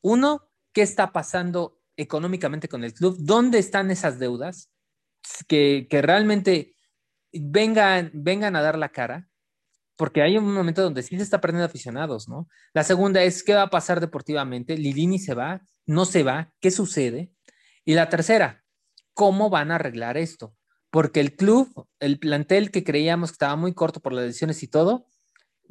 uno, 0.00 0.48
¿qué 0.72 0.82
está 0.82 1.12
pasando 1.12 1.80
económicamente 1.96 2.68
con 2.68 2.84
el 2.84 2.94
club? 2.94 3.16
¿Dónde 3.18 3.58
están 3.58 3.90
esas 3.90 4.18
deudas? 4.18 4.70
Que, 5.46 5.86
realmente 5.90 6.74
vengan, 7.32 8.10
vengan 8.14 8.56
a 8.56 8.62
dar 8.62 8.78
la 8.78 8.90
cara, 8.90 9.28
porque 9.96 10.22
hay 10.22 10.38
un 10.38 10.52
momento 10.52 10.82
donde 10.82 11.02
sí 11.02 11.16
se 11.16 11.22
está 11.22 11.40
perdiendo 11.40 11.66
aficionados, 11.66 12.28
¿no? 12.28 12.48
La 12.72 12.84
segunda 12.84 13.22
es, 13.22 13.42
¿qué 13.42 13.54
va 13.54 13.62
a 13.62 13.70
pasar 13.70 14.00
deportivamente? 14.00 14.76
¿Lilini 14.76 15.18
se 15.18 15.34
va? 15.34 15.62
¿No 15.86 16.04
se 16.04 16.22
va? 16.22 16.52
¿Qué 16.60 16.70
sucede? 16.70 17.32
Y 17.84 17.94
la 17.94 18.08
tercera, 18.08 18.64
¿cómo 19.14 19.50
van 19.50 19.70
a 19.72 19.76
arreglar 19.76 20.16
esto? 20.16 20.54
porque 20.90 21.20
el 21.20 21.36
club, 21.36 21.86
el 22.00 22.18
plantel 22.18 22.70
que 22.70 22.84
creíamos 22.84 23.30
que 23.30 23.34
estaba 23.34 23.56
muy 23.56 23.74
corto 23.74 24.00
por 24.00 24.12
las 24.12 24.24
lesiones 24.24 24.62
y 24.62 24.68
todo, 24.68 25.06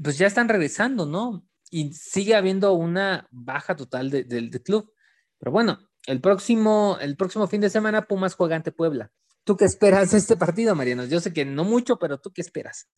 pues 0.02 0.18
ya 0.18 0.28
están 0.28 0.48
regresando, 0.48 1.06
¿no? 1.06 1.46
Y 1.72 1.94
sigue 1.94 2.36
habiendo 2.36 2.74
una 2.74 3.28
baja 3.32 3.76
total 3.76 4.10
del 4.10 4.52
club. 4.64 4.92
Pero 5.40 5.52
bueno, 5.52 5.80
el 6.06 6.22
próximo, 6.22 6.98
el 7.02 7.18
próximo 7.18 7.48
fin 7.48 7.62
de 7.62 7.70
semana 7.70 8.08
Pumas 8.08 8.36
juega 8.36 8.56
ante 8.56 8.72
Puebla. 8.72 9.12
¿Tú 9.48 9.56
qué 9.56 9.64
esperas 9.64 10.12
de 10.12 10.18
este 10.18 10.36
partido, 10.36 10.76
Mariano? 10.76 11.06
Yo 11.06 11.22
sé 11.22 11.32
que 11.32 11.46
no 11.46 11.64
mucho, 11.64 11.98
pero 11.98 12.18
¿tú 12.18 12.34
qué 12.34 12.42
esperas? 12.42 12.90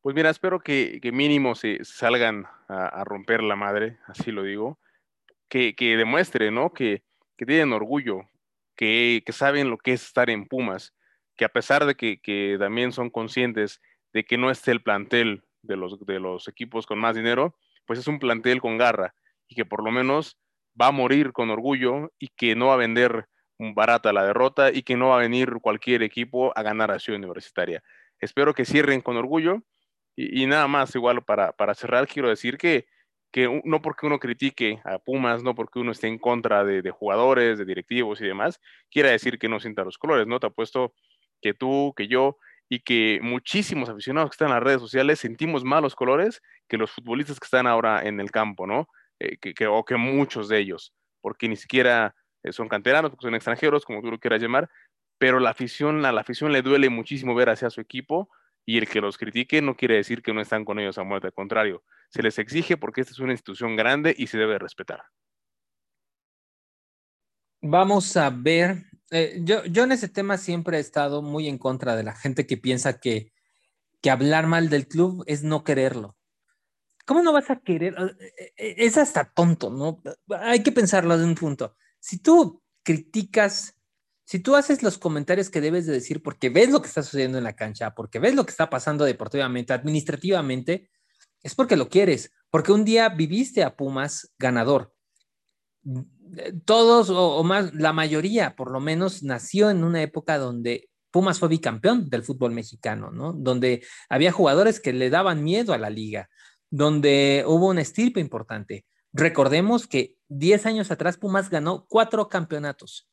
Pues 0.00 0.14
mira, 0.14 0.30
espero 0.30 0.60
que, 0.60 1.00
mínimo 1.12 1.56
se 1.56 1.84
salgan 1.84 2.46
a, 2.68 3.02
romper 3.02 3.42
la 3.42 3.56
madre, 3.56 3.98
así 4.06 4.30
lo 4.30 4.44
digo, 4.44 4.78
que, 5.48 5.74
demuestre, 5.76 6.52
¿no? 6.52 6.72
Que, 6.72 7.02
tienen 7.36 7.72
orgullo, 7.72 8.20
que, 8.76 9.24
que, 9.26 9.32
saben 9.32 9.70
lo 9.70 9.78
que 9.78 9.94
es 9.94 10.04
estar 10.04 10.30
en 10.30 10.46
Pumas, 10.46 10.94
que 11.36 11.44
a 11.44 11.48
pesar 11.48 11.84
de 11.84 11.96
que, 11.96 12.56
también 12.60 12.92
son 12.92 13.10
conscientes 13.10 13.80
de 14.12 14.22
que 14.22 14.38
no 14.38 14.52
esté 14.52 14.70
el 14.70 14.84
plantel 14.84 15.42
de 15.62 15.76
los, 15.76 15.98
de 16.06 16.20
los 16.20 16.46
equipos 16.46 16.86
con 16.86 17.00
más 17.00 17.16
dinero, 17.16 17.56
pues 17.86 17.98
es 17.98 18.06
un 18.06 18.20
plantel 18.20 18.60
con 18.60 18.78
garra 18.78 19.16
y 19.48 19.56
que 19.56 19.64
por 19.64 19.82
lo 19.82 19.90
menos 19.90 20.38
va 20.80 20.86
a 20.86 20.92
morir 20.92 21.32
con 21.32 21.50
orgullo 21.50 22.12
y 22.20 22.28
que 22.28 22.54
no 22.54 22.68
va 22.68 22.74
a 22.74 22.76
vender 22.76 23.26
barata 23.74 24.12
la 24.12 24.24
derrota 24.24 24.70
y 24.72 24.82
que 24.82 24.96
no 24.96 25.10
va 25.10 25.16
a 25.16 25.20
venir 25.20 25.58
cualquier 25.60 26.02
equipo 26.02 26.56
a 26.56 26.62
ganar 26.62 26.90
a 26.90 26.98
Ciudad 26.98 27.18
Universitaria. 27.18 27.82
Espero 28.18 28.54
que 28.54 28.64
cierren 28.64 29.00
con 29.00 29.16
orgullo 29.16 29.62
y, 30.16 30.46
nada 30.46 30.66
más, 30.68 30.94
igual 30.94 31.22
para, 31.22 31.74
cerrar, 31.74 32.06
quiero 32.06 32.28
decir 32.28 32.58
que, 32.58 32.86
que 33.32 33.62
no 33.64 33.80
porque 33.80 34.06
uno 34.06 34.18
critique 34.18 34.80
a 34.84 34.98
Pumas, 34.98 35.42
no 35.42 35.54
porque 35.54 35.78
uno 35.78 35.92
esté 35.92 36.08
en 36.08 36.18
contra 36.18 36.64
de, 36.64 36.82
de 36.82 36.90
jugadores, 36.90 37.58
de 37.58 37.64
directivos 37.64 38.20
y 38.20 38.26
demás, 38.26 38.60
quiera 38.90 39.10
decir 39.10 39.38
que 39.38 39.48
no 39.48 39.60
sienta 39.60 39.84
los 39.84 39.98
colores, 39.98 40.26
¿no? 40.26 40.40
Te 40.40 40.48
apuesto 40.48 40.94
que 41.40 41.54
tú, 41.54 41.94
que 41.96 42.08
yo 42.08 42.38
y 42.68 42.80
que 42.80 43.18
muchísimos 43.22 43.88
aficionados 43.88 44.30
que 44.30 44.34
están 44.34 44.48
en 44.48 44.54
las 44.54 44.62
redes 44.62 44.80
sociales 44.80 45.18
sentimos 45.18 45.64
más 45.64 45.82
los 45.82 45.94
colores 45.94 46.40
que 46.68 46.76
los 46.76 46.90
futbolistas 46.90 47.40
que 47.40 47.44
están 47.44 47.66
ahora 47.66 48.02
en 48.02 48.20
el 48.20 48.30
campo, 48.30 48.66
¿no? 48.66 48.88
Eh, 49.18 49.36
que, 49.38 49.66
o 49.66 49.84
que 49.84 49.96
muchos 49.96 50.48
de 50.48 50.58
ellos, 50.58 50.94
porque 51.20 51.48
ni 51.48 51.56
siquiera 51.56 52.14
son 52.50 52.68
canteranos, 52.68 53.12
son 53.20 53.34
extranjeros, 53.34 53.84
como 53.84 54.00
tú 54.02 54.10
lo 54.10 54.18
quieras 54.18 54.40
llamar, 54.40 54.70
pero 55.18 55.40
la 55.40 55.50
afición, 55.50 56.04
a 56.04 56.12
la 56.12 56.22
afición 56.22 56.52
le 56.52 56.62
duele 56.62 56.88
muchísimo 56.88 57.34
ver 57.34 57.50
hacia 57.50 57.70
su 57.70 57.80
equipo 57.80 58.30
y 58.64 58.78
el 58.78 58.88
que 58.88 59.00
los 59.00 59.18
critique 59.18 59.62
no 59.62 59.76
quiere 59.76 59.96
decir 59.96 60.22
que 60.22 60.32
no 60.32 60.40
están 60.40 60.64
con 60.64 60.78
ellos 60.78 60.98
a 60.98 61.04
muerte, 61.04 61.28
al 61.28 61.34
contrario, 61.34 61.82
se 62.08 62.22
les 62.22 62.38
exige 62.38 62.76
porque 62.76 63.00
esta 63.00 63.12
es 63.12 63.18
una 63.18 63.32
institución 63.32 63.76
grande 63.76 64.14
y 64.16 64.26
se 64.26 64.38
debe 64.38 64.58
respetar. 64.58 65.02
Vamos 67.62 68.16
a 68.16 68.30
ver 68.30 68.90
eh, 69.10 69.40
yo, 69.42 69.64
yo 69.64 69.84
en 69.84 69.92
ese 69.92 70.08
tema 70.08 70.38
siempre 70.38 70.76
he 70.76 70.80
estado 70.80 71.20
muy 71.20 71.48
en 71.48 71.58
contra 71.58 71.96
de 71.96 72.04
la 72.04 72.14
gente 72.14 72.46
que 72.46 72.56
piensa 72.56 73.00
que, 73.00 73.32
que 74.00 74.10
hablar 74.10 74.46
mal 74.46 74.70
del 74.70 74.86
club 74.86 75.24
es 75.26 75.42
no 75.42 75.64
quererlo. 75.64 76.16
¿Cómo 77.06 77.22
no 77.22 77.32
vas 77.32 77.50
a 77.50 77.56
querer? 77.56 77.96
Eh, 77.98 78.52
eh, 78.56 78.74
es 78.78 78.96
hasta 78.96 79.24
tonto, 79.24 79.70
¿no? 79.70 80.00
Hay 80.38 80.62
que 80.62 80.70
pensarlo 80.70 81.18
de 81.18 81.24
un 81.24 81.34
punto. 81.34 81.76
Si 82.00 82.18
tú 82.18 82.62
criticas, 82.82 83.76
si 84.24 84.40
tú 84.40 84.56
haces 84.56 84.82
los 84.82 84.98
comentarios 84.98 85.50
que 85.50 85.60
debes 85.60 85.86
de 85.86 85.92
decir 85.92 86.22
porque 86.22 86.50
ves 86.50 86.70
lo 86.70 86.80
que 86.82 86.88
está 86.88 87.02
sucediendo 87.02 87.38
en 87.38 87.44
la 87.44 87.56
cancha, 87.56 87.94
porque 87.94 88.18
ves 88.18 88.34
lo 88.34 88.44
que 88.44 88.50
está 88.50 88.68
pasando 88.68 89.04
deportivamente, 89.04 89.72
administrativamente, 89.72 90.90
es 91.42 91.54
porque 91.54 91.76
lo 91.76 91.88
quieres, 91.88 92.32
porque 92.50 92.72
un 92.72 92.84
día 92.84 93.08
viviste 93.08 93.62
a 93.62 93.76
Pumas 93.76 94.32
ganador 94.38 94.92
todos 96.64 97.10
o, 97.10 97.42
más, 97.44 97.74
la 97.74 97.92
mayoría 97.92 98.54
por 98.54 98.70
lo 98.70 98.80
menos 98.80 99.22
nació 99.22 99.70
en 99.70 99.84
una 99.84 100.02
época 100.02 100.38
donde 100.38 100.88
Pumas 101.10 101.40
fue 101.40 101.48
bicampeón 101.48 102.08
del 102.08 102.22
fútbol 102.22 102.52
mexicano, 102.52 103.10
¿no? 103.10 103.32
Donde 103.32 103.84
había 104.08 104.30
jugadores 104.30 104.78
que 104.78 104.92
le 104.92 105.10
daban 105.10 105.42
miedo 105.42 105.72
a 105.72 105.78
la 105.78 105.90
liga, 105.90 106.30
donde 106.70 107.42
hubo 107.46 107.68
un 107.68 107.80
estirpe 107.80 108.20
importante. 108.20 108.86
Recordemos 109.12 109.86
que 109.86 110.16
10 110.28 110.66
años 110.66 110.90
atrás 110.90 111.16
Pumas 111.16 111.50
ganó 111.50 111.86
cuatro 111.88 112.28
campeonatos. 112.28 113.08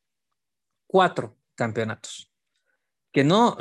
Cuatro 0.87 1.37
campeonatos. 1.55 2.31
Que 3.11 3.23
no, 3.23 3.57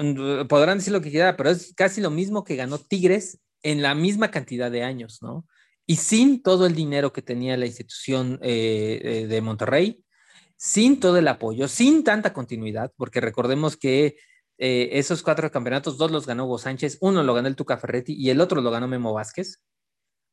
podrán 0.48 0.78
decir 0.78 0.92
lo 0.92 1.00
que 1.00 1.10
quieran, 1.10 1.36
pero 1.36 1.50
es 1.50 1.72
casi 1.74 2.00
lo 2.00 2.10
mismo 2.10 2.44
que 2.44 2.56
ganó 2.56 2.78
Tigres 2.78 3.40
en 3.62 3.82
la 3.82 3.94
misma 3.94 4.30
cantidad 4.30 4.70
de 4.70 4.82
años, 4.82 5.22
¿no? 5.22 5.46
y 5.86 5.96
sin 5.96 6.42
todo 6.42 6.66
el 6.66 6.74
dinero 6.74 7.12
que 7.12 7.22
tenía 7.22 7.56
la 7.56 7.66
institución 7.66 8.40
eh, 8.42 9.00
eh, 9.02 9.26
de 9.28 9.40
Monterrey, 9.40 10.04
sin 10.56 10.98
todo 10.98 11.16
el 11.18 11.28
apoyo, 11.28 11.68
sin 11.68 12.02
tanta 12.02 12.32
continuidad, 12.32 12.92
porque 12.96 13.20
recordemos 13.20 13.76
que 13.76 14.16
eh, 14.58 14.88
esos 14.92 15.22
cuatro 15.22 15.50
campeonatos, 15.50 15.96
dos 15.96 16.10
los 16.10 16.26
ganó 16.26 16.46
Hugo 16.46 16.58
Sánchez, 16.58 16.98
uno 17.00 17.22
lo 17.22 17.34
ganó 17.34 17.46
el 17.46 17.56
Tuca 17.56 17.78
Ferretti 17.78 18.14
y 18.14 18.30
el 18.30 18.40
otro 18.40 18.60
lo 18.60 18.70
ganó 18.70 18.88
Memo 18.88 19.12
Vázquez, 19.12 19.62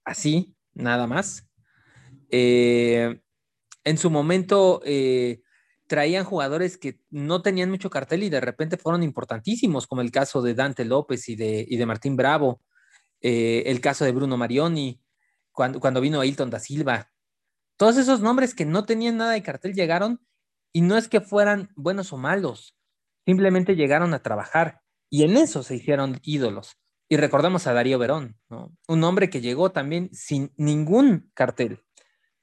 así, 0.04 0.56
nada 0.74 1.06
más. 1.06 1.48
En 2.36 3.98
su 3.98 4.10
momento 4.10 4.82
traían 5.88 6.26
jugadores 6.26 6.78
que 6.78 7.00
no 7.12 7.42
tenían 7.42 7.70
mucho 7.70 7.90
cartel 7.90 8.24
y 8.24 8.30
de 8.30 8.42
repente 8.42 8.78
fueron 8.78 9.04
importantísimos, 9.04 9.86
como 9.86 10.02
el 10.02 10.12
caso 10.12 10.42
de 10.42 10.56
Dante 10.56 10.86
López 10.86 11.30
y 11.30 11.36
de, 11.36 11.86
Martín 11.86 12.16
Bravo, 12.16 12.62
el 13.22 13.80
caso 13.82 14.04
de 14.04 14.12
Bruno 14.12 14.38
Marioni, 14.38 15.04
cuando, 15.54 16.02
vino 16.02 16.20
Ailton 16.20 16.50
da 16.50 16.60
Silva. 16.60 17.12
Todos 17.78 17.98
esos 17.98 18.22
nombres 18.22 18.54
que 18.54 18.66
no 18.66 18.86
tenían 18.86 19.18
nada 19.18 19.34
de 19.34 19.44
cartel 19.44 19.74
llegaron 19.74 20.20
y 20.74 20.82
no 20.82 20.98
es 20.98 21.08
que 21.08 21.22
fueran 21.22 21.72
buenos 21.76 22.12
o 22.14 22.18
malos, 22.18 22.76
simplemente 23.26 23.76
llegaron 23.76 24.14
a 24.14 24.24
trabajar 24.24 24.82
y 25.10 25.24
en 25.24 25.38
eso 25.38 25.64
se 25.64 25.76
hicieron 25.76 26.20
ídolos. 26.24 26.78
Y 27.10 27.18
recordamos 27.18 27.68
a 27.68 27.74
Darío 27.74 28.00
Verón, 28.00 28.40
un 28.88 29.04
hombre 29.04 29.30
que 29.30 29.42
llegó 29.42 29.72
también 29.72 30.10
sin 30.14 30.52
ningún 30.58 31.30
cartel, 31.36 31.84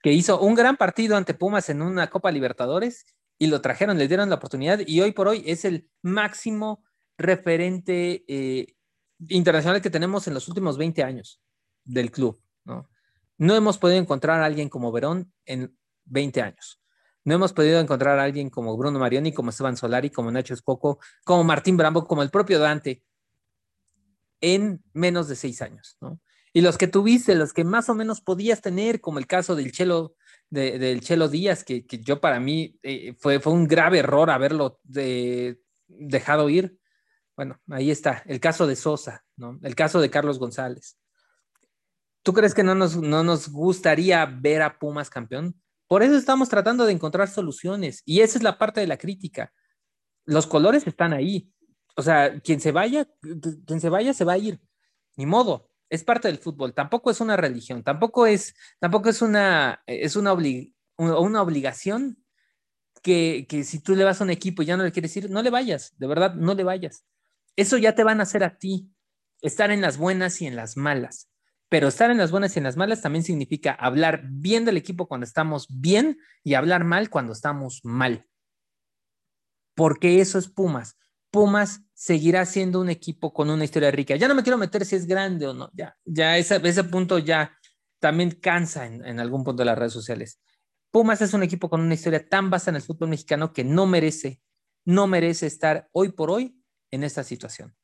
que 0.03 0.13
hizo 0.13 0.41
un 0.41 0.55
gran 0.55 0.77
partido 0.77 1.17
ante 1.17 1.35
Pumas 1.35 1.69
en 1.69 1.83
una 1.83 2.09
Copa 2.09 2.31
Libertadores 2.31 3.07
y 3.39 3.47
lo 3.47 3.61
trajeron, 3.61 3.99
le 3.99 4.09
dieron 4.09 4.29
la 4.29 4.37
oportunidad 4.37 4.81
y 4.87 5.01
hoy 5.01 5.13
por 5.13 5.29
hoy 5.29 5.43
es 5.47 5.65
el 5.65 5.89
máximo 6.03 6.85
referente 7.19 8.25
eh, 8.29 8.75
internacional 9.29 9.83
que 9.83 9.91
tenemos 9.91 10.27
en 10.27 10.35
los 10.35 10.49
últimos 10.49 10.79
20 10.79 11.03
años 11.03 11.41
del 11.85 12.11
club. 12.11 12.41
¿no? 12.65 12.89
no 13.41 13.55
hemos 13.55 13.79
podido 13.79 13.99
encontrar 13.99 14.43
a 14.43 14.45
alguien 14.45 14.69
como 14.69 14.93
Verón 14.93 15.33
en 15.47 15.75
20 16.05 16.43
años. 16.43 16.79
No 17.25 17.35
hemos 17.35 17.55
podido 17.55 17.81
encontrar 17.81 18.19
a 18.19 18.25
alguien 18.25 18.51
como 18.51 18.77
Bruno 18.77 18.99
Marioni, 18.99 19.33
como 19.33 19.49
Esteban 19.49 19.79
Solari, 19.79 20.11
como 20.11 20.31
Nacho 20.31 20.53
Escoco, 20.53 20.99
como 21.25 21.43
Martín 21.43 21.79
Brambo, 21.79 22.07
como 22.07 22.23
el 22.23 22.31
propio 22.31 22.59
Dante 22.59 23.03
en 24.43 24.83
menos 24.93 25.29
de 25.29 25.37
seis 25.37 25.63
años, 25.63 25.97
¿no? 26.03 26.21
Y 26.53 26.63
los 26.63 26.79
que 26.79 26.89
tuviste, 26.89 27.35
los 27.35 27.53
que 27.53 27.65
más 27.65 27.89
o 27.89 27.95
menos 27.95 28.21
podías 28.21 28.61
tener, 28.61 29.01
como 29.01 29.19
el 29.19 29.27
caso 29.27 29.55
del 29.55 29.73
Chelo, 29.73 30.15
del 30.51 31.01
Chelo 31.01 31.29
Díaz, 31.29 31.63
que, 31.63 31.85
yo 31.89 32.21
para 32.21 32.41
mí 32.41 32.79
eh, 32.83 33.15
fue, 33.19 33.39
fue 33.39 33.53
un 33.53 33.69
grave 33.69 34.01
error 34.01 34.31
haberlo 34.31 34.81
dejado 35.87 36.49
ir. 36.49 36.77
Bueno, 37.37 37.61
ahí 37.71 37.91
está, 37.91 38.23
el 38.27 38.41
caso 38.41 38.67
de 38.67 38.77
Sosa, 38.77 39.25
¿no? 39.37 39.59
El 39.63 39.75
caso 39.75 40.01
de 40.01 40.11
Carlos 40.11 40.39
González. 40.39 40.99
¿Tú 42.23 42.33
crees 42.35 42.53
que 42.53 42.63
no 42.63 42.75
nos, 42.75 42.97
no 42.97 43.25
nos 43.25 43.49
gustaría 43.49 44.27
ver 44.27 44.63
a 44.63 44.79
Pumas 44.79 45.09
campeón? 45.09 45.55
Por 45.87 46.03
eso 46.03 46.17
estamos 46.17 46.49
tratando 46.49 46.85
de 46.85 46.93
encontrar 46.93 47.29
soluciones 47.29 48.03
y 48.05 48.21
esa 48.21 48.39
es 48.39 48.45
la 48.45 48.59
parte 48.59 48.81
de 48.81 48.87
la 48.87 48.99
crítica. 48.99 49.53
Los 50.27 50.47
colores 50.47 50.87
están 50.87 51.13
ahí. 51.13 51.51
O 51.97 52.03
sea, 52.03 52.39
quien 52.41 52.61
se 52.61 52.73
vaya, 52.73 53.09
quien 53.67 53.81
se 53.81 53.89
vaya 53.89 54.13
se 54.13 54.25
va 54.25 54.35
a 54.35 54.39
ir. 54.39 54.61
Ni 55.17 55.27
modo, 55.27 55.70
es 55.91 56.05
parte 56.05 56.29
del 56.29 56.39
fútbol. 56.39 56.73
Tampoco 56.73 57.11
es 57.11 57.21
una 57.21 57.37
religión, 57.37 57.83
tampoco 57.83 58.27
es, 58.27 58.55
tampoco 58.79 59.11
es 59.11 59.21
una, 59.21 59.83
es 59.87 60.17
una, 60.17 60.33
obligación 60.33 62.25
que, 63.03 63.47
que, 63.49 63.65
si 63.65 63.81
tú 63.81 63.97
le 63.97 64.05
vas 64.05 64.21
a 64.21 64.25
un 64.25 64.31
equipo 64.31 64.63
y 64.63 64.67
ya 64.67 64.77
no 64.77 64.85
le 64.85 64.93
quieres 64.93 65.15
ir, 65.17 65.29
no 65.29 65.43
le 65.43 65.51
vayas, 65.51 65.95
de 65.99 66.07
verdad, 66.07 66.35
no 66.35 66.55
le 66.55 66.65
vayas. 66.65 67.05
Eso 67.57 67.77
ya 67.77 67.95
te 67.95 68.05
van 68.05 68.21
a 68.21 68.23
hacer 68.23 68.45
a 68.45 68.57
ti, 68.57 68.91
estar 69.43 69.71
en 69.71 69.81
las 69.81 69.99
buenas 69.99 70.41
y 70.41 70.47
en 70.47 70.57
las 70.57 70.77
malas. 70.77 71.29
Pero 71.69 71.89
estar 71.89 72.11
en 72.11 72.19
las 72.19 72.31
buenas 72.31 72.55
y 72.55 72.59
en 72.59 72.65
las 72.65 72.77
malas 72.77 73.01
también 73.01 73.25
significa 73.25 73.73
hablar 73.73 74.23
bien 74.25 74.65
del 74.65 74.77
equipo 74.77 75.07
cuando 75.07 75.25
estamos 75.25 75.67
bien 75.69 76.19
y 76.43 76.55
hablar 76.55 76.85
mal 76.85 77.11
cuando 77.11 77.33
estamos 77.33 77.81
mal. 77.85 78.27
Porque 79.75 80.21
eso 80.21 80.39
es 80.39 80.49
Pumas. 80.49 80.97
Pumas 81.31 81.83
seguirá 81.95 82.45
siendo 82.45 82.81
un 82.81 82.91
equipo 82.91 83.33
con 83.33 83.51
una 83.51 83.65
historia 83.65 83.91
rica. 83.91 84.17
Ya 84.17 84.27
no 84.27 84.35
me 84.35 84.43
quiero 84.43 84.59
meter 84.59 84.85
si 84.85 84.97
es 84.97 85.07
grande 85.07 85.47
o 85.47 85.55
no. 85.55 85.71
Ya, 85.75 85.97
ya 86.05 86.37
ese, 86.39 86.61
ese 86.65 86.85
punto 86.85 87.19
ya 87.19 87.57
también 88.01 88.33
cansa 88.33 88.87
en, 88.87 89.21
algún 89.21 89.45
punto 89.45 89.61
de 89.61 89.67
las 89.67 89.79
redes 89.79 89.93
sociales. 89.93 90.41
Pumas 90.91 91.21
es 91.21 91.35
un 91.35 91.43
equipo 91.45 91.71
con 91.71 91.81
una 91.81 91.95
historia 91.95 92.27
tan 92.27 92.51
vasta 92.51 92.71
en 92.71 92.77
el 92.77 92.83
fútbol 92.83 93.11
mexicano 93.11 93.53
que 93.53 93.63
no 93.63 93.87
merece, 93.87 94.41
no 94.85 95.07
merece 95.07 95.47
estar 95.47 95.89
hoy 95.93 96.11
por 96.11 96.31
hoy 96.31 96.61
en 96.91 97.05
esta 97.05 97.23
situación. 97.23 97.77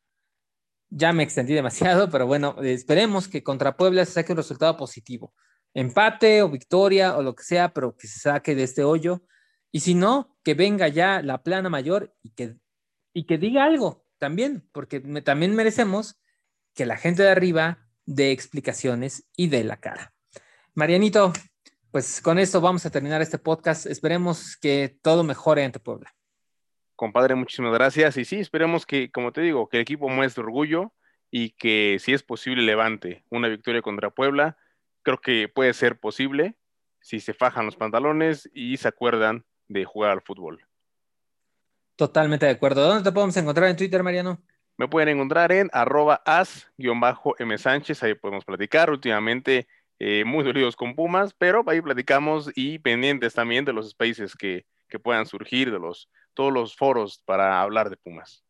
Ya 0.88 1.12
me 1.12 1.22
extendí 1.22 1.54
demasiado, 1.54 2.08
pero 2.10 2.26
bueno, 2.26 2.56
esperemos 2.62 3.28
que 3.28 3.44
contra 3.44 3.76
Puebla 3.76 4.04
se 4.04 4.12
saque 4.12 4.32
un 4.32 4.38
resultado 4.38 4.76
positivo. 4.76 5.34
Empate 5.74 6.42
o 6.42 6.48
victoria 6.48 7.16
o 7.16 7.22
lo 7.22 7.34
que 7.36 7.44
sea, 7.44 7.72
pero 7.72 7.94
que 7.96 8.08
se 8.08 8.18
saque 8.18 8.54
de 8.54 8.62
este 8.62 8.82
hoyo. 8.82 9.22
Y 9.70 9.80
si 9.80 9.94
no, 9.94 10.38
que 10.42 10.54
venga 10.54 10.88
ya 10.88 11.20
la 11.22 11.42
plana 11.42 11.68
mayor 11.68 12.16
y 12.22 12.30
que, 12.30 12.56
y 13.16 13.24
que 13.24 13.38
diga 13.38 13.64
algo 13.64 14.04
también, 14.18 14.68
porque 14.72 15.00
también 15.00 15.54
merecemos 15.54 16.20
que 16.74 16.84
la 16.84 16.98
gente 16.98 17.22
de 17.22 17.30
arriba 17.30 17.78
dé 18.04 18.30
explicaciones 18.30 19.26
y 19.38 19.48
dé 19.48 19.64
la 19.64 19.78
cara. 19.78 20.12
Marianito, 20.74 21.32
pues 21.90 22.20
con 22.20 22.38
esto 22.38 22.60
vamos 22.60 22.84
a 22.84 22.90
terminar 22.90 23.22
este 23.22 23.38
podcast. 23.38 23.86
Esperemos 23.86 24.58
que 24.58 24.98
todo 25.00 25.24
mejore 25.24 25.64
ante 25.64 25.80
Puebla. 25.80 26.14
Compadre, 26.94 27.34
muchísimas 27.36 27.72
gracias. 27.72 28.18
Y 28.18 28.26
sí, 28.26 28.36
esperemos 28.36 28.84
que, 28.84 29.10
como 29.10 29.32
te 29.32 29.40
digo, 29.40 29.66
que 29.70 29.78
el 29.78 29.82
equipo 29.84 30.10
muestre 30.10 30.44
orgullo 30.44 30.92
y 31.30 31.52
que 31.52 31.96
si 31.98 32.12
es 32.12 32.22
posible 32.22 32.64
levante 32.64 33.24
una 33.30 33.48
victoria 33.48 33.80
contra 33.80 34.10
Puebla. 34.10 34.58
Creo 35.00 35.22
que 35.22 35.48
puede 35.48 35.72
ser 35.72 35.98
posible 35.98 36.54
si 37.00 37.20
se 37.20 37.32
fajan 37.32 37.64
los 37.64 37.76
pantalones 37.76 38.50
y 38.52 38.76
se 38.76 38.88
acuerdan 38.88 39.46
de 39.68 39.86
jugar 39.86 40.10
al 40.10 40.20
fútbol. 40.20 40.65
Totalmente 41.96 42.46
de 42.46 42.52
acuerdo. 42.52 42.86
¿Dónde 42.86 43.02
te 43.02 43.12
podemos 43.12 43.36
encontrar 43.36 43.68
en 43.70 43.76
Twitter, 43.76 44.02
Mariano? 44.02 44.42
Me 44.76 44.88
pueden 44.88 45.08
encontrar 45.08 45.50
en 45.52 45.70
arroba 45.72 46.22
as-m 46.26 47.58
Sánchez, 47.58 48.02
ahí 48.02 48.14
podemos 48.14 48.44
platicar. 48.44 48.90
Últimamente 48.90 49.66
eh, 49.98 50.24
muy 50.26 50.44
dolidos 50.44 50.76
con 50.76 50.94
Pumas, 50.94 51.32
pero 51.32 51.64
ahí 51.66 51.80
platicamos 51.80 52.50
y 52.54 52.78
pendientes 52.78 53.32
también 53.32 53.64
de 53.64 53.72
los 53.72 53.90
spaces 53.90 54.36
que, 54.36 54.66
que 54.88 54.98
puedan 54.98 55.24
surgir, 55.24 55.72
de 55.72 55.78
los 55.78 56.10
todos 56.34 56.52
los 56.52 56.76
foros 56.76 57.22
para 57.24 57.62
hablar 57.62 57.88
de 57.88 57.96
Pumas. 57.96 58.44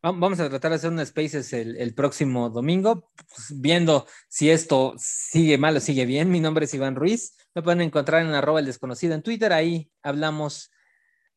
Vamos 0.00 0.38
a 0.38 0.48
tratar 0.48 0.70
de 0.70 0.76
hacer 0.76 0.90
un 0.90 1.04
Spaces 1.04 1.52
el, 1.52 1.92
próximo 1.94 2.50
domingo, 2.50 3.10
pues, 3.16 3.60
viendo 3.60 4.06
si 4.28 4.48
esto 4.48 4.94
sigue 4.96 5.58
mal 5.58 5.76
o 5.76 5.80
sigue 5.80 6.06
bien. 6.06 6.30
Mi 6.30 6.40
nombre 6.40 6.64
es 6.64 6.74
Iván 6.74 6.94
Ruiz. 6.94 7.36
Me 7.54 7.62
pueden 7.62 7.80
encontrar 7.80 8.22
en 8.22 8.32
arroba 8.32 8.60
el 8.60 8.66
desconocido 8.66 9.14
en 9.14 9.22
Twitter. 9.22 9.52
Ahí 9.52 9.90
hablamos 10.02 10.70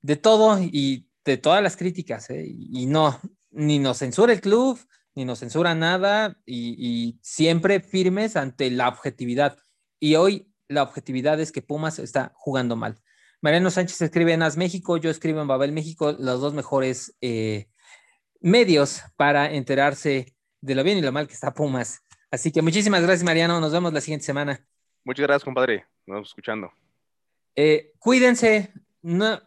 de 0.02 0.16
todo 0.16 0.60
y 0.62 1.11
de 1.26 1.38
todas 1.38 1.62
las 1.62 1.78
críticas. 1.78 2.30
¿eh? 2.30 2.46
Y 2.48 2.86
no, 2.86 3.20
ni 3.52 3.80
nos 3.80 4.00
censura 4.00 4.34
el 4.34 4.42
club, 4.42 4.80
ni 5.16 5.26
nos 5.26 5.40
censura 5.40 5.76
nada. 5.76 6.38
Y, 6.46 6.76
y 6.78 7.20
siempre 7.22 7.80
firmes 7.80 8.36
ante 8.36 8.70
la 8.72 8.88
objetividad. 8.88 9.58
Y 10.00 10.16
hoy 10.16 10.52
la 10.68 10.84
objetividad 10.84 11.40
es 11.40 11.52
que 11.52 11.62
Pumas 11.62 12.00
está 12.00 12.32
jugando 12.36 12.76
mal. 12.76 13.02
Mariano 13.42 13.72
Sánchez 13.72 14.02
escribe 14.02 14.34
en 14.34 14.44
As 14.44 14.56
México, 14.56 14.98
yo 14.98 15.10
escribo 15.10 15.42
en 15.42 15.48
Babel 15.48 15.72
México, 15.72 16.16
los 16.18 16.42
dos 16.42 16.54
mejores 16.54 17.18
eh, 17.22 17.70
medios 18.40 19.02
para 19.18 19.52
enterarse 19.52 20.36
de 20.62 20.76
lo 20.76 20.84
bien 20.84 21.00
y 21.00 21.02
lo 21.02 21.12
mal 21.12 21.28
que 21.28 21.34
está 21.34 21.54
Pumas. 21.54 22.04
Así 22.30 22.52
que 22.52 22.62
muchísimas 22.62 23.02
gracias, 23.02 23.24
Mariano. 23.24 23.60
Nos 23.60 23.72
vemos 23.72 23.92
la 23.94 24.00
siguiente 24.00 24.26
semana. 24.26 24.66
Muchas 25.04 25.24
gracias, 25.24 25.44
compadre. 25.44 25.86
Nos 26.06 26.16
vamos 26.16 26.30
escuchando. 26.30 26.72
Eh, 27.56 27.94
cuídense. 28.00 28.72
No, 29.02 29.42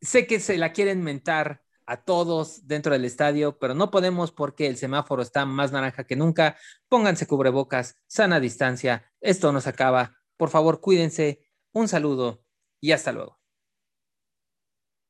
sé 0.00 0.26
que 0.26 0.40
se 0.40 0.56
la 0.58 0.72
quieren 0.72 1.02
mentar 1.02 1.62
a 1.86 2.04
todos 2.04 2.68
dentro 2.68 2.92
del 2.92 3.04
estadio, 3.04 3.58
pero 3.58 3.74
no 3.74 3.90
podemos 3.90 4.30
porque 4.30 4.68
el 4.68 4.76
semáforo 4.76 5.22
está 5.22 5.44
más 5.44 5.72
naranja 5.72 6.04
que 6.04 6.14
nunca. 6.14 6.56
Pónganse 6.88 7.26
cubrebocas, 7.26 7.96
sana 8.06 8.38
distancia. 8.38 9.10
Esto 9.20 9.50
nos 9.52 9.66
acaba. 9.66 10.16
Por 10.36 10.50
favor, 10.50 10.80
cuídense. 10.80 11.40
Un 11.72 11.88
saludo 11.88 12.44
y 12.80 12.92
hasta 12.92 13.10
luego. 13.12 13.39